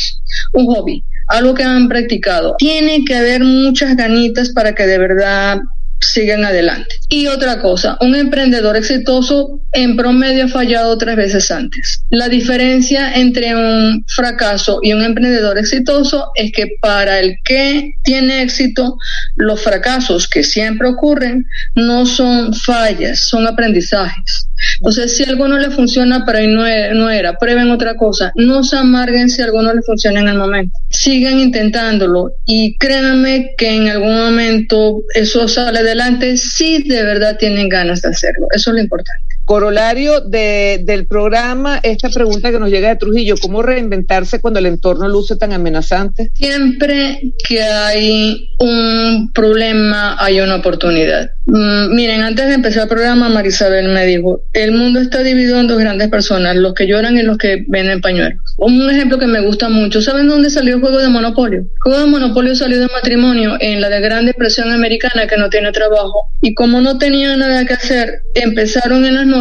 Un 0.53 0.65
hobby 0.67 1.03
algo 1.29 1.53
que 1.53 1.63
han 1.63 1.87
practicado. 1.87 2.55
Tiene 2.57 3.05
que 3.05 3.15
haber 3.15 3.43
muchas 3.43 3.95
ganitas 3.95 4.49
para 4.49 4.73
que 4.73 4.85
de 4.85 4.97
verdad 4.97 5.59
sigan 5.99 6.45
adelante. 6.45 6.95
Y 7.09 7.27
otra 7.27 7.59
cosa, 7.59 7.97
un 8.01 8.15
emprendedor 8.15 8.77
exitoso 8.77 9.61
en 9.71 9.95
promedio 9.95 10.45
ha 10.45 10.47
fallado 10.47 10.97
tres 10.97 11.15
veces 11.15 11.51
antes. 11.51 12.03
La 12.09 12.29
diferencia 12.29 13.13
entre 13.15 13.55
un 13.55 14.05
fracaso 14.07 14.79
y 14.81 14.93
un 14.93 15.03
emprendedor 15.03 15.57
exitoso 15.57 16.31
es 16.35 16.51
que 16.51 16.77
para 16.81 17.19
el 17.19 17.35
que 17.43 17.91
tiene 18.03 18.41
éxito, 18.41 18.97
los 19.35 19.61
fracasos 19.61 20.27
que 20.27 20.43
siempre 20.43 20.87
ocurren 20.87 21.45
no 21.75 22.05
son 22.05 22.53
fallas, 22.53 23.19
son 23.21 23.47
aprendizajes. 23.47 24.48
Entonces, 24.79 25.15
si 25.15 25.23
algo 25.23 25.47
no 25.47 25.57
le 25.57 25.71
funciona, 25.71 26.25
para 26.25 26.39
ahí 26.39 26.47
no, 26.47 26.65
e, 26.65 26.93
no 26.93 27.09
era, 27.09 27.37
prueben 27.37 27.71
otra 27.71 27.95
cosa. 27.95 28.31
No 28.35 28.63
se 28.63 28.77
amarguen 28.77 29.29
si 29.29 29.41
algo 29.41 29.61
no 29.61 29.73
le 29.73 29.81
funciona 29.81 30.19
en 30.19 30.27
el 30.29 30.37
momento. 30.37 30.77
Sigan 30.89 31.39
intentándolo 31.39 32.31
y 32.45 32.75
créanme 32.77 33.53
que 33.57 33.75
en 33.75 33.89
algún 33.89 34.15
momento 34.15 35.03
eso 35.13 35.47
sale 35.47 35.79
adelante 35.79 36.37
si 36.37 36.83
de 36.83 37.03
verdad 37.03 37.37
tienen 37.37 37.69
ganas 37.69 38.01
de 38.01 38.09
hacerlo. 38.09 38.47
Eso 38.53 38.71
es 38.71 38.75
lo 38.75 38.81
importante. 38.81 39.38
Corolario 39.49 40.21
de, 40.21 40.81
del 40.83 41.07
programa, 41.07 41.79
esta 41.81 42.09
pregunta 42.09 42.51
que 42.51 42.59
nos 42.59 42.69
llega 42.69 42.89
de 42.89 42.97
Trujillo, 42.97 43.33
¿cómo 43.41 43.63
reinventarse 43.63 44.39
cuando 44.39 44.59
el 44.59 44.67
entorno 44.67 45.09
luce 45.09 45.37
tan 45.37 45.53
amenazante? 45.53 46.29
Siempre 46.35 47.33
que 47.47 47.63
hay 47.63 48.51
un 48.59 49.31
problema, 49.33 50.23
hay 50.23 50.39
una 50.39 50.57
oportunidad. 50.57 51.31
Mm, 51.47 51.95
miren, 51.95 52.21
antes 52.21 52.47
de 52.47 52.53
empezar 52.53 52.83
el 52.83 52.89
programa, 52.89 53.27
Marisabel 53.27 53.89
me 53.89 54.05
dijo, 54.05 54.43
el 54.53 54.71
mundo 54.71 54.99
está 54.99 55.23
dividido 55.23 55.59
en 55.59 55.67
dos 55.67 55.79
grandes 55.79 56.09
personas, 56.09 56.55
los 56.55 56.75
que 56.75 56.85
lloran 56.85 57.17
y 57.17 57.23
los 57.23 57.39
que 57.39 57.65
venden 57.67 58.01
pañuelos. 58.01 58.39
Un 58.57 58.87
ejemplo 58.87 59.17
que 59.17 59.25
me 59.25 59.41
gusta 59.41 59.67
mucho, 59.67 59.99
¿saben 59.99 60.27
dónde 60.27 60.51
salió 60.51 60.75
el 60.75 60.81
juego 60.81 60.99
de 60.99 61.09
Monopolio? 61.09 61.65
Juego 61.79 62.01
de 62.01 62.05
Monopolio 62.05 62.53
salió 62.53 62.79
de 62.79 62.87
matrimonio 62.93 63.57
en 63.59 63.81
la 63.81 63.89
de 63.89 63.99
Gran 63.99 64.27
Depresión 64.27 64.71
Americana 64.71 65.25
que 65.25 65.37
no 65.37 65.49
tiene 65.49 65.71
trabajo 65.71 66.27
y 66.39 66.53
como 66.53 66.81
no 66.81 66.99
tenían 66.99 67.39
nada 67.39 67.65
que 67.65 67.73
hacer, 67.73 68.21
empezaron 68.35 69.05
en 69.05 69.15
las 69.15 69.25
noches 69.25 69.38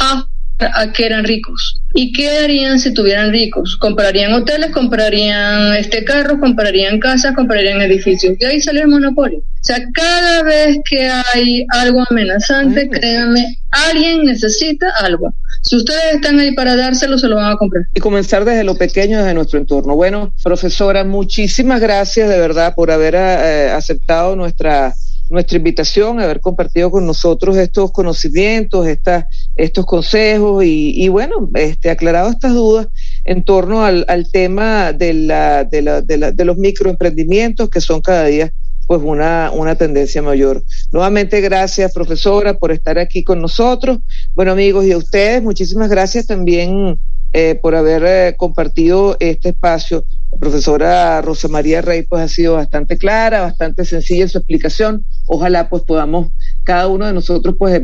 a, 0.00 0.26
a 0.58 0.92
que 0.92 1.06
eran 1.06 1.24
ricos. 1.24 1.80
¿Y 1.94 2.12
qué 2.12 2.38
harían 2.38 2.78
si 2.78 2.92
tuvieran 2.92 3.30
ricos? 3.30 3.76
Comprarían 3.76 4.32
hoteles, 4.32 4.70
comprarían 4.70 5.74
este 5.74 6.04
carros, 6.04 6.38
comprarían 6.40 6.98
casas, 6.98 7.34
comprarían 7.34 7.80
edificios. 7.80 8.34
Y 8.40 8.44
ahí 8.44 8.60
sale 8.60 8.80
el 8.80 8.88
monopolio. 8.88 9.38
O 9.38 9.66
sea, 9.66 9.82
cada 9.92 10.42
vez 10.42 10.78
que 10.88 11.08
hay 11.08 11.64
algo 11.70 12.02
amenazante, 12.10 12.88
créanme, 12.90 13.56
alguien 13.70 14.24
necesita 14.24 14.90
algo. 15.00 15.32
Si 15.62 15.76
ustedes 15.76 16.16
están 16.16 16.38
ahí 16.38 16.52
para 16.52 16.76
dárselo, 16.76 17.16
se 17.16 17.28
lo 17.28 17.36
van 17.36 17.52
a 17.52 17.56
comprar. 17.56 17.84
Y 17.94 18.00
comenzar 18.00 18.44
desde 18.44 18.64
lo 18.64 18.74
pequeño, 18.74 19.18
desde 19.18 19.32
nuestro 19.32 19.58
entorno. 19.58 19.94
Bueno, 19.94 20.34
profesora, 20.42 21.04
muchísimas 21.04 21.80
gracias 21.80 22.28
de 22.28 22.38
verdad 22.38 22.74
por 22.74 22.90
haber 22.90 23.14
eh, 23.14 23.70
aceptado 23.70 24.36
nuestra 24.36 24.92
nuestra 25.30 25.56
invitación, 25.56 26.20
haber 26.20 26.40
compartido 26.40 26.90
con 26.90 27.06
nosotros 27.06 27.56
estos 27.56 27.92
conocimientos, 27.92 28.86
estas, 28.86 29.24
estos 29.56 29.86
consejos 29.86 30.64
y, 30.64 31.08
bueno, 31.08 31.48
este, 31.54 31.90
aclarado 31.90 32.30
estas 32.30 32.54
dudas 32.54 32.88
en 33.24 33.42
torno 33.44 33.84
al, 33.84 34.04
al 34.08 34.30
tema 34.30 34.92
de, 34.92 35.14
la, 35.14 35.64
de, 35.64 35.82
la, 35.82 36.02
de, 36.02 36.18
la, 36.18 36.32
de 36.32 36.44
los 36.44 36.58
microemprendimientos 36.58 37.70
que 37.70 37.80
son 37.80 38.00
cada 38.00 38.26
día 38.26 38.52
pues 38.86 39.00
una, 39.02 39.50
una 39.52 39.76
tendencia 39.76 40.22
mayor. 40.22 40.62
Nuevamente, 40.92 41.40
gracias, 41.40 41.92
profesora, 41.92 42.54
por 42.54 42.70
estar 42.70 42.98
aquí 42.98 43.24
con 43.24 43.40
nosotros. 43.40 43.98
Bueno, 44.34 44.52
amigos, 44.52 44.84
y 44.84 44.92
a 44.92 44.98
ustedes, 44.98 45.42
muchísimas 45.42 45.88
gracias 45.88 46.26
también 46.26 46.98
eh, 47.32 47.58
por 47.60 47.74
haber 47.74 48.04
eh, 48.06 48.34
compartido 48.36 49.16
este 49.20 49.50
espacio. 49.50 50.04
La 50.32 50.38
profesora 50.38 51.22
Rosa 51.22 51.48
María 51.48 51.80
Rey 51.80 52.02
pues 52.02 52.22
ha 52.22 52.28
sido 52.28 52.54
bastante 52.54 52.98
clara, 52.98 53.40
bastante 53.40 53.84
sencilla 53.84 54.24
en 54.24 54.28
su 54.28 54.38
explicación. 54.38 55.04
Ojalá 55.26 55.68
pues 55.68 55.82
podamos 55.84 56.28
cada 56.64 56.88
uno 56.88 57.06
de 57.06 57.12
nosotros 57.12 57.54
pues 57.58 57.80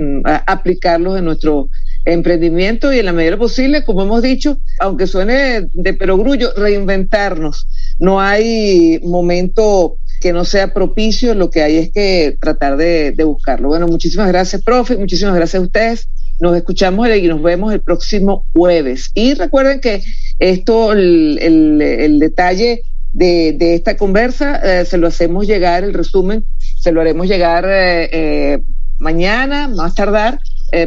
aplicarlos 0.47 1.19
en 1.19 1.25
nuestro 1.25 1.69
emprendimiento 2.05 2.93
y 2.93 2.99
en 2.99 3.07
la 3.07 3.13
medida 3.13 3.37
posible, 3.37 3.85
como 3.85 4.03
hemos 4.03 4.23
dicho, 4.23 4.59
aunque 4.79 5.07
suene 5.07 5.69
de 5.73 5.95
perogrullo, 5.95 6.53
reinventarnos. 6.57 7.67
No 7.99 8.21
hay 8.21 9.01
momento 9.05 9.97
que 10.21 10.33
no 10.33 10.45
sea 10.45 10.73
propicio, 10.73 11.35
lo 11.35 11.51
que 11.51 11.63
hay 11.63 11.77
es 11.77 11.93
que 11.93 12.37
tratar 12.41 12.77
de, 12.77 13.15
buscarlo. 13.25 13.69
Bueno, 13.69 13.87
muchísimas 13.87 14.29
gracias, 14.29 14.63
profe, 14.63 14.97
muchísimas 14.97 15.35
gracias 15.35 15.61
a 15.61 15.65
ustedes. 15.65 16.09
Nos 16.41 16.57
escuchamos 16.57 17.09
y 17.09 17.29
nos 17.29 17.43
vemos 17.43 17.73
el 17.73 17.81
próximo 17.81 18.45
jueves. 18.53 19.11
Y 19.15 19.35
recuerden 19.35 19.81
que 19.81 20.03
esto, 20.39 20.93
el, 20.93 21.39
el, 21.41 22.19
detalle 22.19 22.83
de, 23.13 23.53
de, 23.53 23.75
esta 23.75 23.97
conversa, 23.97 24.57
eh, 24.57 24.85
se 24.85 24.97
lo 24.97 25.07
hacemos 25.07 25.47
llegar, 25.47 25.85
el 25.85 25.93
resumen, 25.93 26.45
se 26.81 26.93
lo 26.93 27.01
haremos 27.01 27.27
llegar 27.29 27.65
eh, 27.69 28.09
eh, 28.13 28.63
mañana, 28.99 29.69
más 29.69 29.95
tardar, 29.95 30.39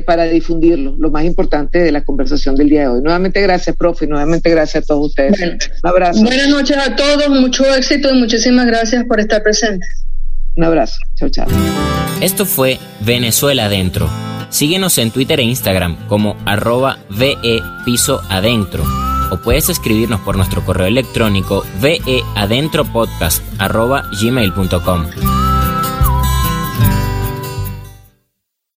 para 0.05 0.23
difundirlo, 0.23 0.95
lo 0.97 1.11
más 1.11 1.25
importante 1.25 1.79
de 1.79 1.91
la 1.91 2.05
conversación 2.05 2.55
del 2.55 2.69
día 2.69 2.83
de 2.83 2.87
hoy. 2.87 3.01
Nuevamente 3.01 3.41
gracias, 3.41 3.75
profe, 3.75 4.07
nuevamente 4.07 4.49
gracias 4.49 4.81
a 4.81 4.87
todos 4.87 5.07
ustedes. 5.07 5.41
Un 5.83 5.89
abrazo. 5.89 6.23
Buenas 6.23 6.47
noches 6.47 6.77
a 6.77 6.95
todos, 6.95 7.27
mucho 7.27 7.65
éxito 7.65 8.09
y 8.09 8.17
muchísimas 8.17 8.65
gracias 8.65 9.03
por 9.03 9.19
estar 9.19 9.43
presentes. 9.43 10.05
Un 10.55 10.63
abrazo, 10.63 10.95
chao, 11.15 11.27
chao. 11.27 11.47
Esto 12.21 12.45
fue 12.45 12.79
Venezuela 13.01 13.65
Adentro 13.65 14.09
Síguenos 14.53 14.99
en 14.99 15.09
Twitter 15.09 15.39
e 15.39 15.43
Instagram 15.43 16.07
como 16.07 16.37
arroba 16.45 16.99
VE 17.09 17.59
Piso 17.85 18.21
Adentro 18.29 18.83
o 19.31 19.37
puedes 19.37 19.67
escribirnos 19.69 20.21
por 20.21 20.37
nuestro 20.37 20.63
correo 20.63 20.85
electrónico 20.85 21.65
veadentropodcast 21.81 23.41
arroba 23.57 24.03
gmail.com. 24.21 25.42